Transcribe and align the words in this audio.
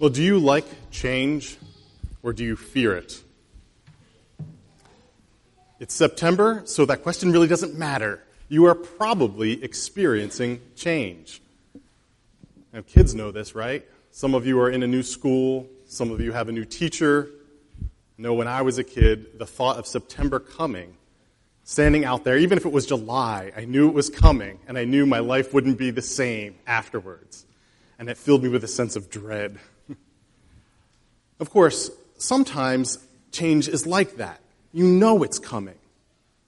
Well, 0.00 0.08
do 0.08 0.22
you 0.22 0.38
like 0.38 0.64
change 0.90 1.58
or 2.22 2.32
do 2.32 2.42
you 2.42 2.56
fear 2.56 2.96
it? 2.96 3.22
It's 5.78 5.92
September, 5.94 6.62
so 6.64 6.86
that 6.86 7.02
question 7.02 7.32
really 7.32 7.46
doesn't 7.46 7.76
matter. 7.76 8.24
You 8.48 8.64
are 8.64 8.74
probably 8.74 9.62
experiencing 9.62 10.62
change. 10.74 11.42
Now, 12.72 12.80
kids 12.80 13.14
know 13.14 13.30
this, 13.30 13.54
right? 13.54 13.86
Some 14.10 14.34
of 14.34 14.46
you 14.46 14.58
are 14.60 14.70
in 14.70 14.82
a 14.82 14.86
new 14.86 15.02
school, 15.02 15.68
some 15.86 16.10
of 16.10 16.18
you 16.22 16.32
have 16.32 16.48
a 16.48 16.52
new 16.52 16.64
teacher. 16.64 17.28
No, 18.16 18.32
when 18.32 18.48
I 18.48 18.62
was 18.62 18.78
a 18.78 18.84
kid, 18.84 19.38
the 19.38 19.44
thought 19.44 19.76
of 19.76 19.86
September 19.86 20.40
coming, 20.40 20.96
standing 21.64 22.06
out 22.06 22.24
there, 22.24 22.38
even 22.38 22.56
if 22.56 22.64
it 22.64 22.72
was 22.72 22.86
July, 22.86 23.52
I 23.54 23.66
knew 23.66 23.86
it 23.88 23.94
was 23.94 24.08
coming, 24.08 24.60
and 24.66 24.78
I 24.78 24.86
knew 24.86 25.04
my 25.04 25.18
life 25.18 25.52
wouldn't 25.52 25.76
be 25.76 25.90
the 25.90 26.00
same 26.00 26.54
afterwards. 26.66 27.44
And 27.98 28.08
it 28.08 28.16
filled 28.16 28.42
me 28.42 28.48
with 28.48 28.64
a 28.64 28.68
sense 28.68 28.96
of 28.96 29.10
dread. 29.10 29.58
Of 31.40 31.50
course, 31.50 31.90
sometimes 32.18 32.98
change 33.32 33.66
is 33.68 33.86
like 33.86 34.16
that. 34.16 34.40
You 34.72 34.84
know 34.84 35.22
it's 35.22 35.38
coming. 35.38 35.74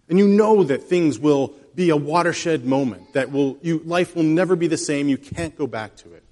And 0.08 0.18
you 0.18 0.28
know 0.28 0.62
that 0.64 0.82
things 0.82 1.18
will 1.18 1.54
be 1.74 1.90
a 1.90 1.96
watershed 1.96 2.66
moment, 2.66 3.14
that 3.14 3.32
will, 3.32 3.56
you, 3.62 3.80
life 3.84 4.14
will 4.14 4.24
never 4.24 4.56
be 4.56 4.66
the 4.66 4.76
same. 4.76 5.08
You 5.08 5.16
can't 5.16 5.56
go 5.56 5.66
back 5.66 5.96
to 5.96 6.12
it. 6.12 6.22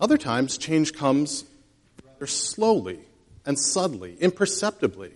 Other 0.00 0.16
times, 0.16 0.56
change 0.56 0.92
comes 0.92 1.44
rather 2.04 2.26
slowly 2.26 3.00
and 3.44 3.58
subtly, 3.58 4.16
imperceptibly. 4.20 5.12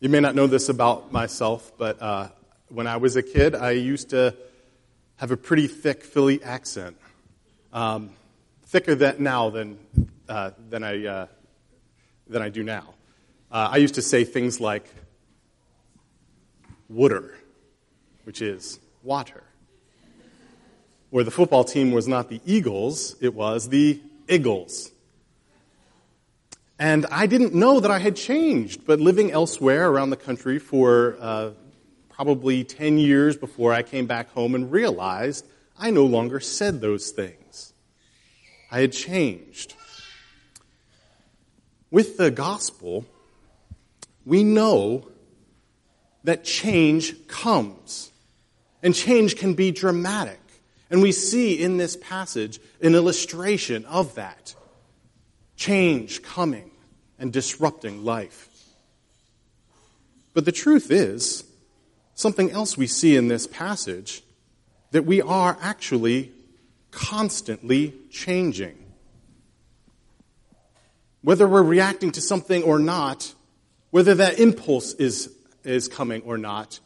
You 0.00 0.08
may 0.08 0.20
not 0.20 0.34
know 0.34 0.46
this 0.46 0.68
about 0.68 1.12
myself, 1.12 1.72
but 1.76 2.00
uh, 2.00 2.28
when 2.68 2.86
I 2.86 2.96
was 2.96 3.16
a 3.16 3.22
kid, 3.22 3.54
I 3.54 3.72
used 3.72 4.10
to 4.10 4.34
have 5.16 5.30
a 5.30 5.36
pretty 5.36 5.66
thick 5.66 6.04
Philly 6.04 6.42
accent. 6.42 6.96
Um, 7.72 8.10
thicker 8.68 8.94
than, 8.94 9.22
now 9.22 9.48
than, 9.50 9.78
uh, 10.28 10.50
than, 10.68 10.84
I, 10.84 11.06
uh, 11.06 11.26
than 12.28 12.42
I 12.42 12.50
do 12.50 12.62
now. 12.62 12.94
Uh, 13.50 13.70
I 13.72 13.78
used 13.78 13.94
to 13.94 14.02
say 14.02 14.24
things 14.24 14.60
like, 14.60 14.86
wooder, 16.88 17.34
which 18.24 18.42
is 18.42 18.78
water. 19.02 19.42
Where 21.10 21.24
the 21.24 21.30
football 21.30 21.64
team 21.64 21.92
was 21.92 22.06
not 22.06 22.28
the 22.28 22.42
Eagles, 22.44 23.16
it 23.22 23.34
was 23.34 23.70
the 23.70 24.00
Eagles. 24.28 24.90
And 26.78 27.06
I 27.10 27.26
didn't 27.26 27.54
know 27.54 27.80
that 27.80 27.90
I 27.90 27.98
had 27.98 28.16
changed, 28.16 28.86
but 28.86 29.00
living 29.00 29.32
elsewhere 29.32 29.90
around 29.90 30.10
the 30.10 30.16
country 30.16 30.58
for 30.58 31.16
uh, 31.18 31.50
probably 32.10 32.64
10 32.64 32.98
years 32.98 33.36
before 33.36 33.72
I 33.72 33.82
came 33.82 34.06
back 34.06 34.30
home 34.32 34.54
and 34.54 34.70
realized 34.70 35.46
I 35.78 35.90
no 35.90 36.04
longer 36.04 36.38
said 36.38 36.82
those 36.82 37.10
things. 37.10 37.47
I 38.70 38.80
had 38.80 38.92
changed. 38.92 39.74
With 41.90 42.16
the 42.18 42.30
gospel, 42.30 43.06
we 44.26 44.44
know 44.44 45.08
that 46.24 46.44
change 46.44 47.26
comes. 47.28 48.12
And 48.82 48.94
change 48.94 49.36
can 49.36 49.54
be 49.54 49.70
dramatic. 49.70 50.40
And 50.90 51.02
we 51.02 51.12
see 51.12 51.60
in 51.60 51.76
this 51.76 51.96
passage 51.96 52.60
an 52.82 52.94
illustration 52.94 53.84
of 53.86 54.14
that. 54.14 54.54
Change 55.56 56.22
coming 56.22 56.70
and 57.18 57.32
disrupting 57.32 58.04
life. 58.04 58.48
But 60.34 60.44
the 60.44 60.52
truth 60.52 60.90
is, 60.90 61.44
something 62.14 62.50
else 62.50 62.76
we 62.76 62.86
see 62.86 63.16
in 63.16 63.28
this 63.28 63.46
passage, 63.46 64.22
that 64.92 65.04
we 65.04 65.20
are 65.20 65.58
actually 65.60 66.32
constantly 66.98 67.94
changing. 68.10 68.76
Whether 71.22 71.46
we're 71.46 71.62
reacting 71.62 72.12
to 72.12 72.20
something 72.20 72.62
or 72.64 72.78
not, 72.78 73.34
whether 73.90 74.14
that 74.14 74.38
impulse 74.38 74.94
is 74.94 75.32
is 75.64 75.88
coming 75.88 76.22
or 76.22 76.38
not, 76.38 76.80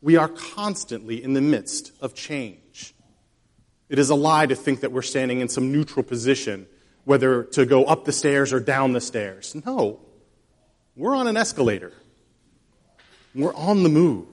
we 0.00 0.16
are 0.16 0.28
constantly 0.28 1.22
in 1.22 1.34
the 1.34 1.40
midst 1.40 1.92
of 2.00 2.14
change. 2.14 2.94
It 3.88 3.98
is 3.98 4.10
a 4.10 4.14
lie 4.14 4.46
to 4.46 4.54
think 4.54 4.80
that 4.80 4.92
we're 4.92 5.02
standing 5.02 5.40
in 5.40 5.48
some 5.48 5.70
neutral 5.70 6.02
position, 6.02 6.66
whether 7.04 7.44
to 7.44 7.66
go 7.66 7.84
up 7.84 8.04
the 8.04 8.12
stairs 8.12 8.52
or 8.52 8.60
down 8.60 8.92
the 8.92 9.00
stairs. 9.00 9.54
No. 9.66 10.00
We're 10.96 11.14
on 11.14 11.26
an 11.26 11.36
escalator. 11.36 11.92
We're 13.34 13.54
on 13.54 13.82
the 13.82 13.88
move. 13.88 14.28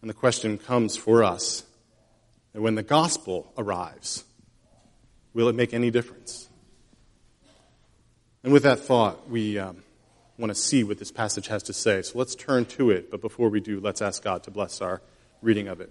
And 0.00 0.08
the 0.08 0.14
question 0.14 0.58
comes 0.58 0.96
for 0.96 1.24
us 1.24 1.64
that 2.54 2.62
when 2.62 2.76
the 2.76 2.82
gospel 2.82 3.52
arrives, 3.58 4.24
will 5.34 5.48
it 5.48 5.54
make 5.54 5.74
any 5.74 5.90
difference? 5.90 6.48
And 8.42 8.52
with 8.52 8.62
that 8.62 8.80
thought, 8.80 9.28
we. 9.28 9.58
Um, 9.58 9.82
want 10.38 10.50
to 10.50 10.54
see 10.54 10.84
what 10.84 10.98
this 10.98 11.12
passage 11.12 11.46
has 11.48 11.62
to 11.64 11.72
say. 11.72 12.02
So 12.02 12.18
let's 12.18 12.34
turn 12.34 12.64
to 12.66 12.90
it. 12.90 13.10
But 13.10 13.20
before 13.20 13.48
we 13.48 13.60
do, 13.60 13.80
let's 13.80 14.02
ask 14.02 14.22
God 14.22 14.42
to 14.44 14.50
bless 14.50 14.80
our 14.80 15.00
reading 15.42 15.68
of 15.68 15.80
it. 15.80 15.90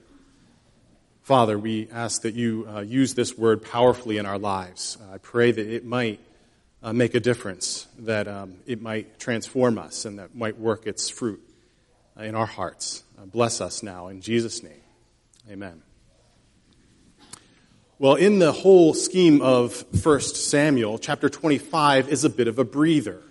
Father, 1.22 1.58
we 1.58 1.88
ask 1.92 2.24
that 2.24 2.34
you 2.34 2.68
uh, 2.68 2.82
use 2.82 3.14
this 3.14 3.38
word 3.38 3.64
powerfully 3.64 4.18
in 4.18 4.26
our 4.26 4.38
lives. 4.38 4.98
Uh, 5.02 5.14
I 5.14 5.18
pray 5.20 5.52
that 5.52 5.68
it 5.68 5.86
might 5.86 6.20
uh, 6.82 6.92
make 6.92 7.16
a 7.16 7.22
difference, 7.22 7.88
that 8.00 8.28
um, 8.28 8.56
it 8.66 8.82
might 8.82 9.20
transform 9.20 9.78
us, 9.78 10.04
and 10.04 10.20
that 10.20 10.36
might 10.36 10.60
work 10.60 10.86
its 10.86 11.10
fruit 11.10 11.42
uh, 12.20 12.24
in 12.24 12.36
our 12.36 12.46
hearts. 12.46 13.04
Uh, 13.18 13.26
bless 13.26 13.62
us 13.62 13.84
now 13.84 14.10
in 14.10 14.20
Jesus' 14.20 14.62
name. 14.62 14.82
Amen. 15.50 15.82
Well, 18.00 18.16
in 18.16 18.40
the 18.40 18.52
whole 18.52 18.94
scheme 18.94 19.42
of 19.42 19.86
1 20.04 20.20
Samuel, 20.22 20.98
chapter 20.98 21.30
25 21.30 22.10
is 22.10 22.24
a 22.24 22.30
bit 22.30 22.48
of 22.48 22.60
a 22.60 22.64
breather 22.64 23.22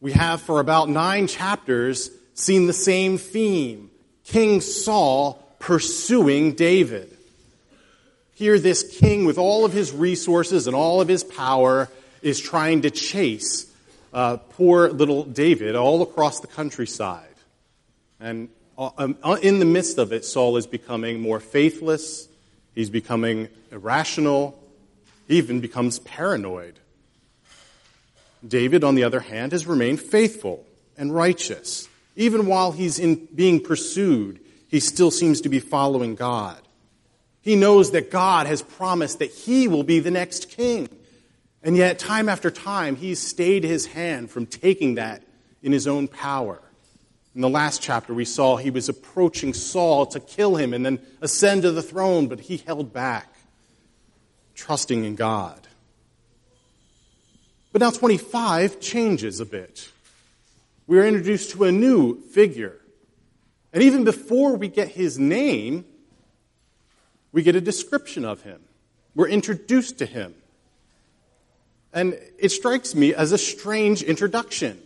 we 0.00 0.12
have 0.12 0.40
for 0.40 0.60
about 0.60 0.88
nine 0.88 1.26
chapters 1.26 2.10
seen 2.34 2.66
the 2.66 2.72
same 2.72 3.18
theme 3.18 3.90
King 4.24 4.60
Saul 4.60 5.42
pursuing 5.58 6.52
David. 6.52 7.16
Here, 8.34 8.58
this 8.58 8.98
king, 8.98 9.24
with 9.24 9.38
all 9.38 9.64
of 9.64 9.72
his 9.72 9.92
resources 9.92 10.66
and 10.66 10.76
all 10.76 11.00
of 11.00 11.08
his 11.08 11.24
power, 11.24 11.88
is 12.22 12.38
trying 12.38 12.82
to 12.82 12.90
chase 12.90 13.66
uh, 14.12 14.36
poor 14.36 14.90
little 14.90 15.24
David 15.24 15.74
all 15.74 16.02
across 16.02 16.40
the 16.40 16.46
countryside. 16.46 17.24
And 18.20 18.48
uh, 18.76 18.90
um, 18.98 19.16
uh, 19.22 19.38
in 19.40 19.58
the 19.58 19.64
midst 19.64 19.98
of 19.98 20.12
it, 20.12 20.24
Saul 20.24 20.56
is 20.56 20.66
becoming 20.66 21.20
more 21.20 21.40
faithless, 21.40 22.28
he's 22.76 22.90
becoming 22.90 23.48
irrational, 23.72 24.56
he 25.26 25.38
even 25.38 25.58
becomes 25.60 25.98
paranoid. 25.98 26.78
David, 28.46 28.84
on 28.84 28.94
the 28.94 29.02
other 29.02 29.18
hand, 29.18 29.50
has 29.50 29.66
remained 29.66 30.00
faithful 30.00 30.64
and 30.96 31.12
righteous. 31.12 31.88
Even 32.14 32.46
while 32.46 32.70
he's 32.70 33.00
in, 33.00 33.26
being 33.34 33.60
pursued, 33.60 34.38
he 34.68 34.78
still 34.78 35.10
seems 35.10 35.40
to 35.40 35.48
be 35.48 35.58
following 35.58 36.14
God. 36.14 36.60
He 37.40 37.56
knows 37.56 37.90
that 37.92 38.10
God 38.10 38.46
has 38.46 38.62
promised 38.62 39.18
that 39.18 39.30
he 39.30 39.66
will 39.68 39.82
be 39.82 39.98
the 39.98 40.10
next 40.10 40.50
king. 40.50 40.88
And 41.62 41.76
yet, 41.76 41.98
time 41.98 42.28
after 42.28 42.50
time, 42.50 42.96
he's 42.96 43.20
stayed 43.20 43.64
his 43.64 43.86
hand 43.86 44.30
from 44.30 44.46
taking 44.46 44.96
that 44.96 45.22
in 45.62 45.72
his 45.72 45.86
own 45.86 46.06
power. 46.06 46.60
In 47.36 47.42
the 47.42 47.50
last 47.50 47.82
chapter, 47.82 48.14
we 48.14 48.24
saw 48.24 48.56
he 48.56 48.70
was 48.70 48.88
approaching 48.88 49.52
Saul 49.52 50.06
to 50.06 50.20
kill 50.20 50.56
him 50.56 50.72
and 50.72 50.86
then 50.86 50.98
ascend 51.20 51.62
to 51.62 51.70
the 51.70 51.82
throne, 51.82 52.28
but 52.28 52.40
he 52.40 52.56
held 52.56 52.94
back, 52.94 53.30
trusting 54.54 55.04
in 55.04 55.16
God. 55.16 55.60
But 57.72 57.82
now 57.82 57.90
25 57.90 58.80
changes 58.80 59.38
a 59.38 59.44
bit. 59.44 59.86
We 60.86 60.98
are 60.98 61.04
introduced 61.04 61.50
to 61.50 61.64
a 61.64 61.72
new 61.72 62.22
figure. 62.22 62.80
And 63.70 63.82
even 63.82 64.04
before 64.04 64.56
we 64.56 64.68
get 64.68 64.88
his 64.88 65.18
name, 65.18 65.84
we 67.32 67.42
get 67.42 67.54
a 67.54 67.60
description 67.60 68.24
of 68.24 68.44
him. 68.44 68.62
We're 69.14 69.28
introduced 69.28 69.98
to 69.98 70.06
him. 70.06 70.34
And 71.92 72.18
it 72.38 72.48
strikes 72.48 72.94
me 72.94 73.12
as 73.12 73.32
a 73.32 73.38
strange 73.38 74.02
introduction. 74.02 74.80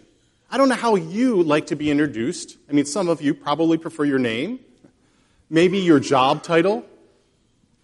I 0.51 0.59
don't 0.59 0.69
know 0.69 0.75
how 0.75 0.97
you 0.97 1.43
like 1.43 1.69
to 1.69 1.77
be 1.77 1.91
introduced. 1.91 2.57
I 2.69 2.73
mean, 2.73 2.85
some 2.85 3.09
of 3.09 3.23
you 3.23 3.35
probably 3.35 3.79
prefer 3.79 4.05
your 4.05 4.19
name, 4.19 4.59
maybe 5.49 5.79
your 5.79 6.01
job 6.01 6.43
title, 6.43 6.85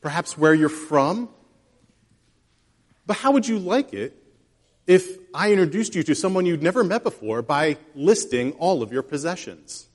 perhaps 0.01 0.37
where 0.37 0.53
you're 0.53 0.69
from. 0.69 1.29
But 3.07 3.19
how 3.19 3.31
would 3.33 3.47
you 3.47 3.61
like 3.61 3.95
it 3.95 4.21
if 4.85 5.17
I 5.33 5.53
introduced 5.53 5.95
you 5.95 6.03
to 6.05 6.15
someone 6.17 6.45
you'd 6.45 6.63
never 6.63 6.83
met 6.83 7.05
before 7.05 7.41
by 7.41 7.77
listing 7.95 8.53
all 8.55 8.83
of 8.83 8.93
your 8.93 9.03
possessions? 9.03 9.87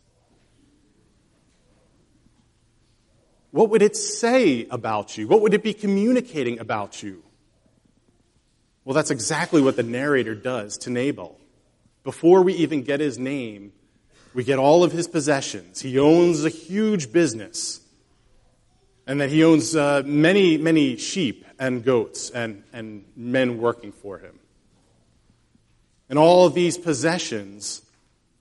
What 3.51 3.69
would 3.69 3.81
it 3.81 3.97
say 3.97 4.65
about 4.69 5.17
you? 5.17 5.27
What 5.27 5.41
would 5.41 5.53
it 5.53 5.61
be 5.61 5.73
communicating 5.73 6.59
about 6.59 7.03
you? 7.03 7.21
Well, 8.85 8.93
that's 8.93 9.11
exactly 9.11 9.61
what 9.61 9.75
the 9.75 9.83
narrator 9.83 10.35
does 10.35 10.77
to 10.79 10.89
Nabal. 10.89 11.40
Before 12.03 12.41
we 12.41 12.53
even 12.53 12.83
get 12.83 12.99
his 12.99 13.19
name, 13.19 13.73
we 14.33 14.43
get 14.43 14.59
all 14.59 14.83
of 14.83 14.91
his 14.91 15.07
possessions. 15.07 15.81
He 15.81 15.99
owns 15.99 16.43
a 16.45 16.49
huge 16.49 17.11
business, 17.11 17.81
and 19.05 19.19
that 19.21 19.29
he 19.29 19.43
owns 19.43 19.75
uh, 19.75 20.03
many, 20.05 20.57
many 20.57 20.97
sheep 20.97 21.45
and 21.59 21.83
goats 21.83 22.29
and, 22.29 22.63
and 22.73 23.05
men 23.15 23.59
working 23.59 23.91
for 23.91 24.17
him. 24.17 24.39
And 26.09 26.17
all 26.17 26.45
of 26.45 26.53
these 26.53 26.77
possessions 26.77 27.81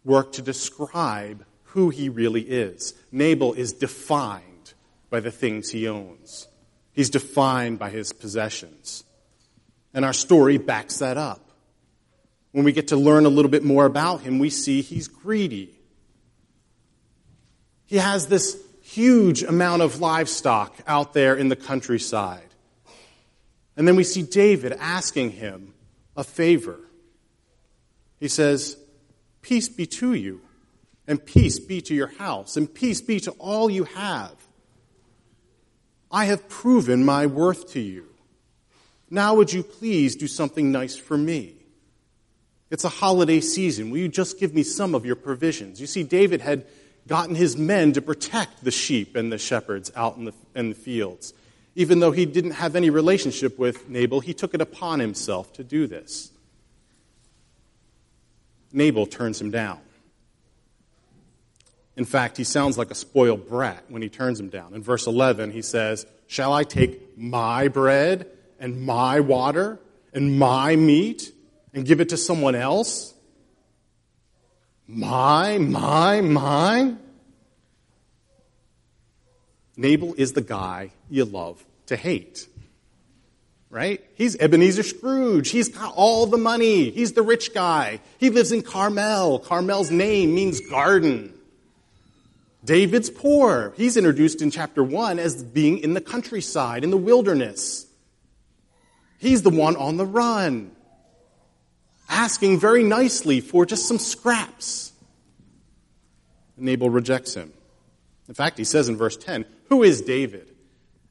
work 0.05 0.33
to 0.33 0.43
describe 0.43 1.45
who 1.65 1.91
he 1.91 2.09
really 2.09 2.43
is. 2.43 2.95
Nabal 3.13 3.53
is 3.53 3.73
defined 3.73 4.75
by 5.09 5.21
the 5.21 5.31
things 5.31 5.71
he 5.71 5.87
owns. 5.87 6.49
He's 6.93 7.11
defined 7.11 7.79
by 7.79 7.91
his 7.91 8.13
possessions. 8.13 9.05
And 9.95 10.05
our 10.05 10.13
story 10.13 10.59
backs 10.59 10.99
that 10.99 11.17
up. 11.17 11.50
When 12.53 12.65
we 12.65 12.73
get 12.73 12.89
to 12.89 12.97
learn 12.97 13.27
a 13.27 13.29
little 13.29 13.51
bit 13.51 13.63
more 13.63 13.87
about 13.87 14.23
him, 14.23 14.39
we 14.39 14.51
see 14.51 14.83
he's 14.83 15.09
greedy. 15.09 15.75
He 17.87 17.97
has 17.97 18.27
this 18.27 18.61
huge 18.83 19.43
amount 19.43 19.83
of 19.83 20.01
livestock 20.01 20.77
out 20.87 21.15
there 21.15 21.37
in 21.37 21.49
the 21.49 21.57
countryside. 21.57 22.43
And 23.77 23.87
then 23.87 23.97
we 23.97 24.05
see 24.05 24.23
David 24.23 24.73
asking 24.73 25.31
him 25.31 25.75
a 26.17 26.25
favor. 26.25 26.79
He 28.19 28.29
says, 28.29 28.77
Peace 29.43 29.69
be 29.69 29.87
to 29.87 30.13
you, 30.15 30.41
and 31.07 31.25
peace 31.25 31.59
be 31.59 31.81
to 31.83 31.95
your 31.95 32.09
house, 32.09 32.57
and 32.57 32.73
peace 32.73 33.01
be 33.01 33.21
to 33.21 33.31
all 33.33 33.71
you 33.71 33.85
have. 33.85 34.35
I 36.11 36.27
have 36.27 36.49
proven 36.49 37.05
my 37.05 37.27
worth 37.27 37.73
to 37.73 37.81
you. 37.81 38.07
Now 39.09 39.35
would 39.35 39.53
you 39.53 39.63
please 39.63 40.17
do 40.17 40.27
something 40.27 40.71
nice 40.71 40.97
for 40.97 41.17
me? 41.17 41.60
It's 42.71 42.85
a 42.85 42.89
holiday 42.89 43.41
season. 43.41 43.91
Will 43.91 43.99
you 43.99 44.09
just 44.09 44.39
give 44.39 44.55
me 44.55 44.63
some 44.63 44.95
of 44.95 45.05
your 45.05 45.17
provisions? 45.17 45.81
You 45.81 45.87
see, 45.87 46.05
David 46.05 46.41
had 46.41 46.67
gotten 47.07 47.35
his 47.35 47.57
men 47.57 47.93
to 47.95 48.03
protect 48.03 48.63
the 48.63 48.71
sheep 48.71 49.17
and 49.17 49.33
the 49.33 49.39
shepherds 49.39 49.91
out 49.97 50.17
in 50.17 50.27
the, 50.27 50.35
in 50.55 50.69
the 50.69 50.75
fields. 50.75 51.35
Even 51.75 51.99
though 51.99 52.13
he 52.13 52.27
didn't 52.27 52.53
have 52.53 52.77
any 52.77 52.91
relationship 52.91 53.59
with 53.59 53.89
Nabal, 53.89 54.21
he 54.21 54.35
took 54.35 54.55
it 54.55 54.61
upon 54.61 55.01
himself 55.01 55.53
to 55.55 55.65
do 55.65 55.87
this. 55.87 56.31
Nabal 58.73 59.07
turns 59.07 59.41
him 59.41 59.51
down. 59.51 59.81
In 61.97 62.05
fact, 62.05 62.37
he 62.37 62.45
sounds 62.45 62.79
like 62.79 62.91
a 62.91 62.95
spoiled 62.95 63.49
brat 63.49 63.85
when 63.89 64.01
he 64.01 64.09
turns 64.09 64.39
him 64.39 64.49
down. 64.49 64.75
In 64.75 64.83
verse 64.83 65.07
11, 65.07 65.51
he 65.51 65.63
says, 65.63 66.07
Shall 66.29 66.53
I 66.53 66.63
take 66.63 67.19
my 67.19 67.69
bread 67.69 68.29
and 68.61 68.83
my 68.83 69.21
water 69.21 69.81
and 70.13 70.39
my 70.39 70.77
meat 70.77 71.33
and 71.73 71.85
give 71.85 72.01
it 72.01 72.11
to 72.11 72.17
someone 72.17 72.55
else? 72.55 73.15
My, 74.87 75.59
my, 75.59 76.21
mine? 76.21 76.99
Nabal 79.77 80.15
is 80.15 80.33
the 80.33 80.41
guy 80.41 80.91
you 81.09 81.25
love 81.25 81.65
to 81.87 81.97
hate. 81.97 82.47
Right? 83.71 84.05
He's 84.15 84.37
Ebenezer 84.37 84.83
Scrooge. 84.83 85.51
He's 85.51 85.69
got 85.69 85.95
all 85.95 86.27
the 86.27 86.37
money. 86.37 86.91
He's 86.91 87.13
the 87.13 87.23
rich 87.23 87.55
guy. 87.55 88.01
He 88.19 88.31
lives 88.31 88.51
in 88.51 88.63
Carmel. 88.63 89.39
Carmel's 89.39 89.93
name 89.93 90.35
means 90.35 90.61
garden. 90.61 91.33
David's 92.65 93.11
poor. 93.11 93.73
He's 93.77 93.97
introduced 93.97 94.43
in 94.43 94.51
chapter 94.51 94.83
1 94.83 95.19
as 95.19 95.43
being 95.43 95.79
in 95.79 95.95
the 95.95 96.01
countryside, 96.01 96.83
in 96.83 96.91
the 96.91 96.97
wilderness. 96.97 97.87
He's 99.19 99.43
the 99.43 99.51
one 99.51 99.77
on 99.77 99.97
the 99.97 100.07
run 100.07 100.73
asking 102.11 102.59
very 102.59 102.83
nicely 102.83 103.41
for 103.41 103.65
just 103.65 103.87
some 103.87 103.99
scraps. 103.99 104.93
Nabal 106.57 106.91
rejects 106.91 107.35
him. 107.35 107.53
In 108.29 108.35
fact, 108.35 108.59
he 108.59 108.65
says 108.65 108.89
in 108.89 108.97
verse 108.97 109.17
10, 109.17 109.47
Who 109.69 109.83
is 109.83 110.03
David? 110.03 110.55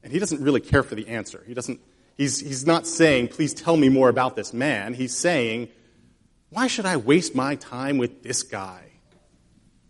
And 0.02 0.12
he 0.12 0.18
doesn't 0.18 0.40
really 0.40 0.60
care 0.60 0.82
for 0.82 0.94
the 0.94 1.08
answer. 1.08 1.42
He 1.46 1.54
doesn't, 1.54 1.80
he's, 2.16 2.38
he's 2.38 2.64
not 2.64 2.86
saying, 2.86 3.28
Please 3.28 3.52
tell 3.52 3.76
me 3.76 3.88
more 3.88 4.08
about 4.08 4.36
this 4.36 4.52
man. 4.52 4.94
He's 4.94 5.16
saying, 5.16 5.68
Why 6.50 6.66
should 6.68 6.86
I 6.86 6.96
waste 6.96 7.34
my 7.34 7.56
time 7.56 7.98
with 7.98 8.22
this 8.22 8.42
guy? 8.42 8.84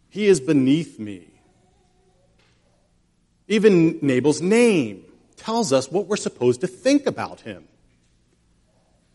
He 0.08 0.26
is 0.26 0.40
beneath 0.40 0.98
me. 0.98 1.28
Even 3.46 3.98
Nabal's 4.00 4.40
name 4.40 5.04
tells 5.36 5.72
us 5.72 5.90
what 5.90 6.06
we're 6.06 6.16
supposed 6.16 6.60
to 6.60 6.66
think 6.66 7.06
about 7.06 7.40
him. 7.40 7.66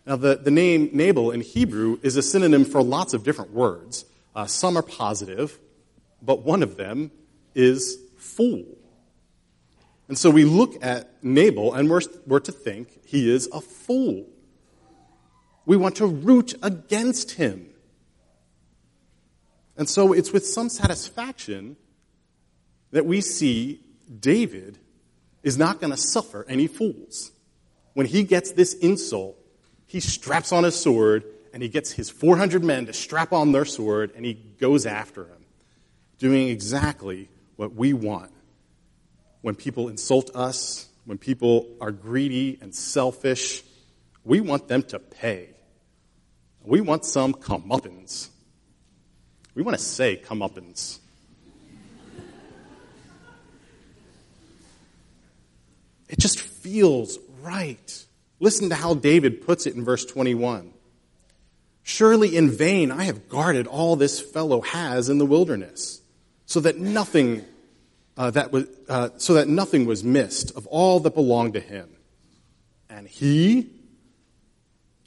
Now, 0.06 0.16
the, 0.16 0.36
the 0.36 0.52
name 0.52 0.90
Nabal 0.94 1.32
in 1.32 1.42
Hebrew 1.42 2.00
is 2.04 2.16
a 2.16 2.22
synonym 2.22 2.64
for 2.64 2.84
lots 2.84 3.14
of 3.14 3.24
different 3.24 3.52
words. 3.52 4.06
Uh, 4.36 4.46
some 4.46 4.78
are 4.78 4.84
positive, 4.84 5.58
but 6.22 6.44
one 6.44 6.62
of 6.62 6.78
them 6.78 7.12
is 7.56 7.98
fool. 8.18 8.66
And 10.08 10.18
so 10.18 10.30
we 10.30 10.46
look 10.46 10.84
at 10.86 11.24
Nabal 11.24 11.74
and 11.74 11.90
we're, 11.90 12.02
we're 12.28 12.40
to 12.42 12.52
think 12.52 13.06
he 13.06 13.34
is 13.34 13.50
a 13.52 13.62
fool. 13.62 14.28
We 15.66 15.78
want 15.78 15.96
to 15.96 16.06
root 16.06 16.54
against 16.62 17.32
him. 17.32 17.70
And 19.78 19.90
so 19.90 20.14
it's 20.14 20.32
with 20.32 20.46
some 20.46 20.70
satisfaction 20.70 21.76
that 22.92 23.06
we 23.06 23.22
see 23.22 23.82
David 24.20 24.78
is 25.42 25.58
not 25.58 25.82
going 25.82 25.92
to 25.92 25.98
suffer 25.98 26.46
any 26.48 26.68
fools. 26.68 27.32
When 27.94 28.06
he 28.06 28.24
gets 28.24 28.52
this 28.52 28.74
insult, 28.76 29.38
he 29.96 30.02
straps 30.02 30.52
on 30.52 30.66
his 30.66 30.78
sword 30.78 31.24
and 31.54 31.64
he 31.64 31.70
gets 31.70 31.90
his 31.90 32.10
400 32.10 32.62
men 32.62 32.86
to 32.88 32.92
strap 32.92 33.32
on 33.32 33.54
their 33.54 33.64
sword 33.64 34.12
and 34.14 34.26
he 34.26 34.34
goes 34.34 34.86
after 34.86 35.24
him, 35.24 35.46
doing 36.20 36.50
exactly 36.50 37.30
what 37.56 37.74
we 37.74 37.94
want. 37.94 38.34
When 39.40 39.56
people 39.56 39.88
insult 39.88 40.36
us, 40.36 40.90
when 41.06 41.18
people 41.18 41.70
are 41.80 41.94
greedy 41.94 42.58
and 42.60 42.76
selfish, 42.76 43.64
we 44.26 44.42
want 44.42 44.68
them 44.68 44.84
to 44.84 45.00
pay. 45.00 45.52
We 46.62 46.82
want 46.82 47.06
some 47.06 47.34
comeuppance. 47.34 48.28
We 49.54 49.64
want 49.64 49.78
to 49.78 49.84
say 49.84 50.18
comeuppance. 50.18 51.00
It 56.10 56.20
just 56.20 56.42
feels 56.42 57.18
right. 57.42 58.06
Listen 58.40 58.70
to 58.70 58.76
how 58.76 58.94
David 58.94 59.46
puts 59.46 59.66
it 59.66 59.76
in 59.76 59.84
verse 59.84 60.06
21. 60.06 60.74
Surely 61.84 62.36
in 62.36 62.50
vain 62.50 62.92
I 62.92 63.04
have 63.04 63.30
guarded 63.30 63.68
all 63.68 63.96
this 63.96 64.20
fellow 64.20 64.62
has 64.62 65.08
in 65.08 65.20
the 65.20 65.26
wilderness, 65.26 66.02
so 66.46 66.60
that 66.62 66.78
nothing 66.78 67.46
uh, 68.18 68.32
that 68.32 68.52
was 68.52 68.68
uh, 68.90 69.10
so 69.18 69.36
that 69.36 69.48
nothing 69.48 69.86
was 69.86 70.04
missed 70.04 70.56
of 70.56 70.66
all 70.68 71.00
that 71.02 71.14
belonged 71.14 71.54
to 71.54 71.60
him. 71.60 71.90
And 72.90 73.08
he 73.08 73.70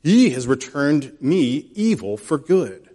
he 0.03 0.31
has 0.31 0.47
returned 0.47 1.17
me 1.21 1.71
evil 1.75 2.17
for 2.17 2.39
good. 2.39 2.89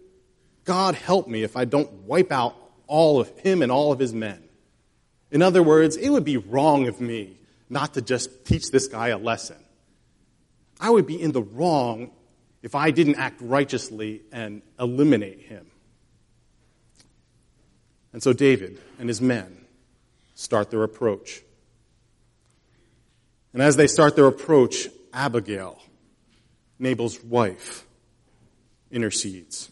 God 0.65 0.95
help 0.95 1.27
me 1.27 1.43
if 1.43 1.57
I 1.57 1.65
don't 1.65 1.91
wipe 2.03 2.31
out 2.31 2.55
all 2.87 3.19
of 3.19 3.29
him 3.39 3.61
and 3.61 3.71
all 3.71 3.91
of 3.91 3.99
his 3.99 4.13
men. 4.13 4.41
In 5.29 5.41
other 5.41 5.61
words, 5.63 5.97
it 5.97 6.09
would 6.09 6.23
be 6.23 6.37
wrong 6.37 6.87
of 6.87 7.01
me 7.01 7.37
not 7.69 7.95
to 7.95 8.01
just 8.01 8.45
teach 8.45 8.71
this 8.71 8.87
guy 8.87 9.09
a 9.09 9.17
lesson. 9.17 9.57
I 10.79 10.89
would 10.89 11.07
be 11.07 11.21
in 11.21 11.31
the 11.31 11.41
wrong 11.41 12.11
if 12.61 12.75
I 12.75 12.91
didn't 12.91 13.15
act 13.15 13.39
righteously 13.41 14.21
and 14.31 14.61
eliminate 14.79 15.41
him. 15.41 15.67
And 18.13 18.21
so 18.21 18.31
David 18.31 18.79
and 18.99 19.09
his 19.09 19.21
men 19.21 19.65
start 20.35 20.71
their 20.71 20.83
approach. 20.83 21.41
And 23.53 23.61
as 23.61 23.75
they 23.75 23.87
start 23.87 24.15
their 24.15 24.27
approach, 24.27 24.87
Abigail, 25.13 25.79
Nabal's 26.79 27.23
wife, 27.23 27.85
intercedes. 28.91 29.71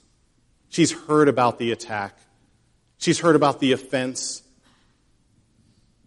She's 0.69 0.91
heard 0.91 1.27
about 1.27 1.59
the 1.59 1.71
attack. 1.71 2.17
She's 2.97 3.19
heard 3.19 3.35
about 3.35 3.59
the 3.59 3.71
offense. 3.71 4.41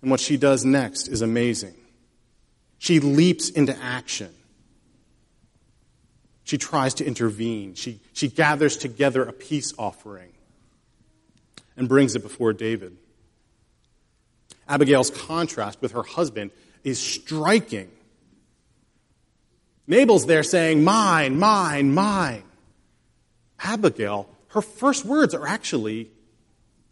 And 0.02 0.10
what 0.10 0.20
she 0.20 0.36
does 0.36 0.64
next 0.64 1.08
is 1.08 1.22
amazing. 1.22 1.74
She 2.78 3.00
leaps 3.00 3.50
into 3.50 3.76
action. 3.82 4.34
She 6.44 6.58
tries 6.58 6.94
to 6.94 7.04
intervene. 7.04 7.74
She, 7.74 8.00
she 8.12 8.28
gathers 8.28 8.76
together 8.76 9.22
a 9.22 9.32
peace 9.32 9.72
offering 9.78 10.32
and 11.76 11.88
brings 11.88 12.14
it 12.14 12.22
before 12.22 12.52
David. 12.52 12.96
Abigail's 14.68 15.10
contrast 15.10 15.80
with 15.80 15.92
her 15.92 16.02
husband 16.02 16.50
is 16.84 17.00
striking. 17.00 17.90
Nabal's 19.86 20.26
there 20.26 20.42
saying, 20.42 20.84
Mine, 20.84 21.38
mine, 21.38 21.92
mine. 21.92 22.44
Abigail, 23.58 24.28
her 24.48 24.62
first 24.62 25.04
words 25.04 25.34
are 25.34 25.46
actually 25.46 26.10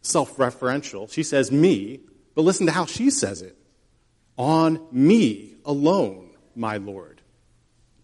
self 0.01 0.37
referential. 0.37 1.11
She 1.11 1.23
says, 1.23 1.53
Me, 1.53 2.01
but 2.35 2.43
listen 2.43 2.67
to 2.67 2.73
how 2.73 2.87
she 2.87 3.11
says 3.11 3.43
it. 3.43 3.57
On 4.37 4.81
me 4.91 5.55
alone, 5.65 6.31
my 6.57 6.79
Lord, 6.79 7.21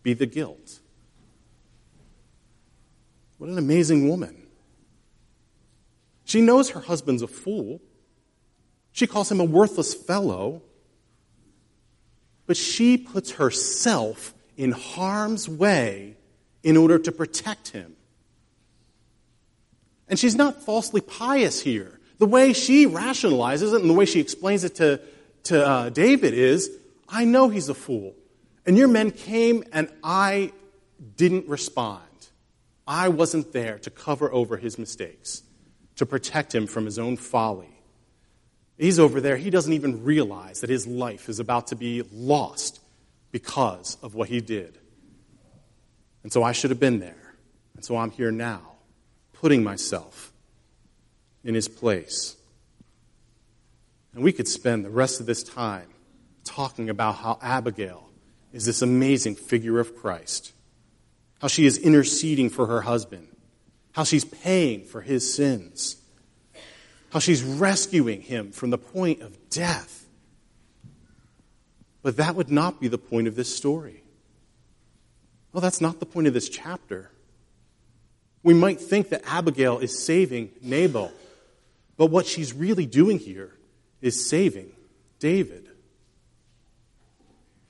be 0.02 0.12
the 0.14 0.26
guilt. 0.26 0.80
What 3.38 3.50
an 3.50 3.58
amazing 3.58 4.08
woman. 4.08 4.46
She 6.24 6.40
knows 6.40 6.70
her 6.70 6.80
husband's 6.80 7.22
a 7.22 7.26
fool. 7.26 7.80
She 8.92 9.06
calls 9.06 9.30
him 9.30 9.40
a 9.40 9.44
worthless 9.44 9.94
fellow. 9.94 10.62
but 12.48 12.56
she 12.56 12.96
puts 12.96 13.32
herself 13.32 14.34
in 14.56 14.72
harm's 14.72 15.48
way 15.48 16.16
in 16.62 16.76
order 16.78 16.98
to 16.98 17.12
protect 17.12 17.68
him. 17.68 17.94
And 20.08 20.18
she's 20.18 20.34
not 20.34 20.62
falsely 20.62 21.02
pious 21.02 21.60
here. 21.60 22.00
The 22.18 22.26
way 22.26 22.54
she 22.54 22.86
rationalizes 22.86 23.74
it 23.74 23.82
and 23.82 23.90
the 23.90 23.94
way 23.94 24.06
she 24.06 24.18
explains 24.18 24.64
it 24.64 24.76
to, 24.76 25.00
to 25.44 25.64
uh, 25.64 25.88
David 25.90 26.32
is 26.32 26.70
I 27.06 27.26
know 27.26 27.50
he's 27.50 27.68
a 27.68 27.74
fool. 27.74 28.14
And 28.66 28.78
your 28.78 28.88
men 28.88 29.10
came 29.10 29.62
and 29.72 29.92
I 30.02 30.52
didn't 31.16 31.48
respond. 31.48 32.07
I 32.88 33.08
wasn't 33.08 33.52
there 33.52 33.78
to 33.80 33.90
cover 33.90 34.32
over 34.32 34.56
his 34.56 34.78
mistakes, 34.78 35.42
to 35.96 36.06
protect 36.06 36.54
him 36.54 36.66
from 36.66 36.86
his 36.86 36.98
own 36.98 37.18
folly. 37.18 37.68
He's 38.78 38.98
over 38.98 39.20
there. 39.20 39.36
He 39.36 39.50
doesn't 39.50 39.74
even 39.74 40.04
realize 40.04 40.60
that 40.62 40.70
his 40.70 40.86
life 40.86 41.28
is 41.28 41.38
about 41.38 41.66
to 41.68 41.76
be 41.76 42.02
lost 42.10 42.80
because 43.30 43.98
of 44.02 44.14
what 44.14 44.30
he 44.30 44.40
did. 44.40 44.78
And 46.22 46.32
so 46.32 46.42
I 46.42 46.52
should 46.52 46.70
have 46.70 46.80
been 46.80 46.98
there. 46.98 47.34
And 47.74 47.84
so 47.84 47.96
I'm 47.96 48.10
here 48.10 48.30
now, 48.30 48.62
putting 49.34 49.62
myself 49.62 50.32
in 51.44 51.54
his 51.54 51.68
place. 51.68 52.36
And 54.14 54.24
we 54.24 54.32
could 54.32 54.48
spend 54.48 54.84
the 54.84 54.90
rest 54.90 55.20
of 55.20 55.26
this 55.26 55.42
time 55.42 55.88
talking 56.44 56.88
about 56.88 57.16
how 57.16 57.38
Abigail 57.42 58.08
is 58.52 58.64
this 58.64 58.80
amazing 58.80 59.34
figure 59.34 59.78
of 59.78 59.94
Christ, 59.94 60.52
how 61.40 61.48
she 61.48 61.66
is 61.66 61.78
interceding 61.78 62.50
for 62.50 62.66
her 62.66 62.80
husband, 62.80 63.28
how 63.92 64.04
she's 64.04 64.24
paying 64.24 64.84
for 64.84 65.00
his 65.00 65.32
sins, 65.32 65.96
how 67.10 67.18
she's 67.18 67.42
rescuing 67.42 68.20
him 68.20 68.52
from 68.52 68.70
the 68.70 68.78
point 68.78 69.22
of 69.22 69.50
death. 69.50 70.06
But 72.02 72.16
that 72.16 72.34
would 72.34 72.50
not 72.50 72.80
be 72.80 72.88
the 72.88 72.98
point 72.98 73.28
of 73.28 73.36
this 73.36 73.54
story. 73.54 74.02
Well, 75.52 75.60
that's 75.60 75.80
not 75.80 76.00
the 76.00 76.06
point 76.06 76.26
of 76.26 76.34
this 76.34 76.48
chapter. 76.48 77.10
We 78.42 78.54
might 78.54 78.80
think 78.80 79.08
that 79.10 79.22
Abigail 79.26 79.78
is 79.78 79.98
saving 80.04 80.50
Nabal, 80.62 81.12
but 81.96 82.06
what 82.06 82.26
she's 82.26 82.52
really 82.52 82.86
doing 82.86 83.18
here 83.18 83.52
is 84.00 84.28
saving 84.28 84.70
David. 85.18 85.68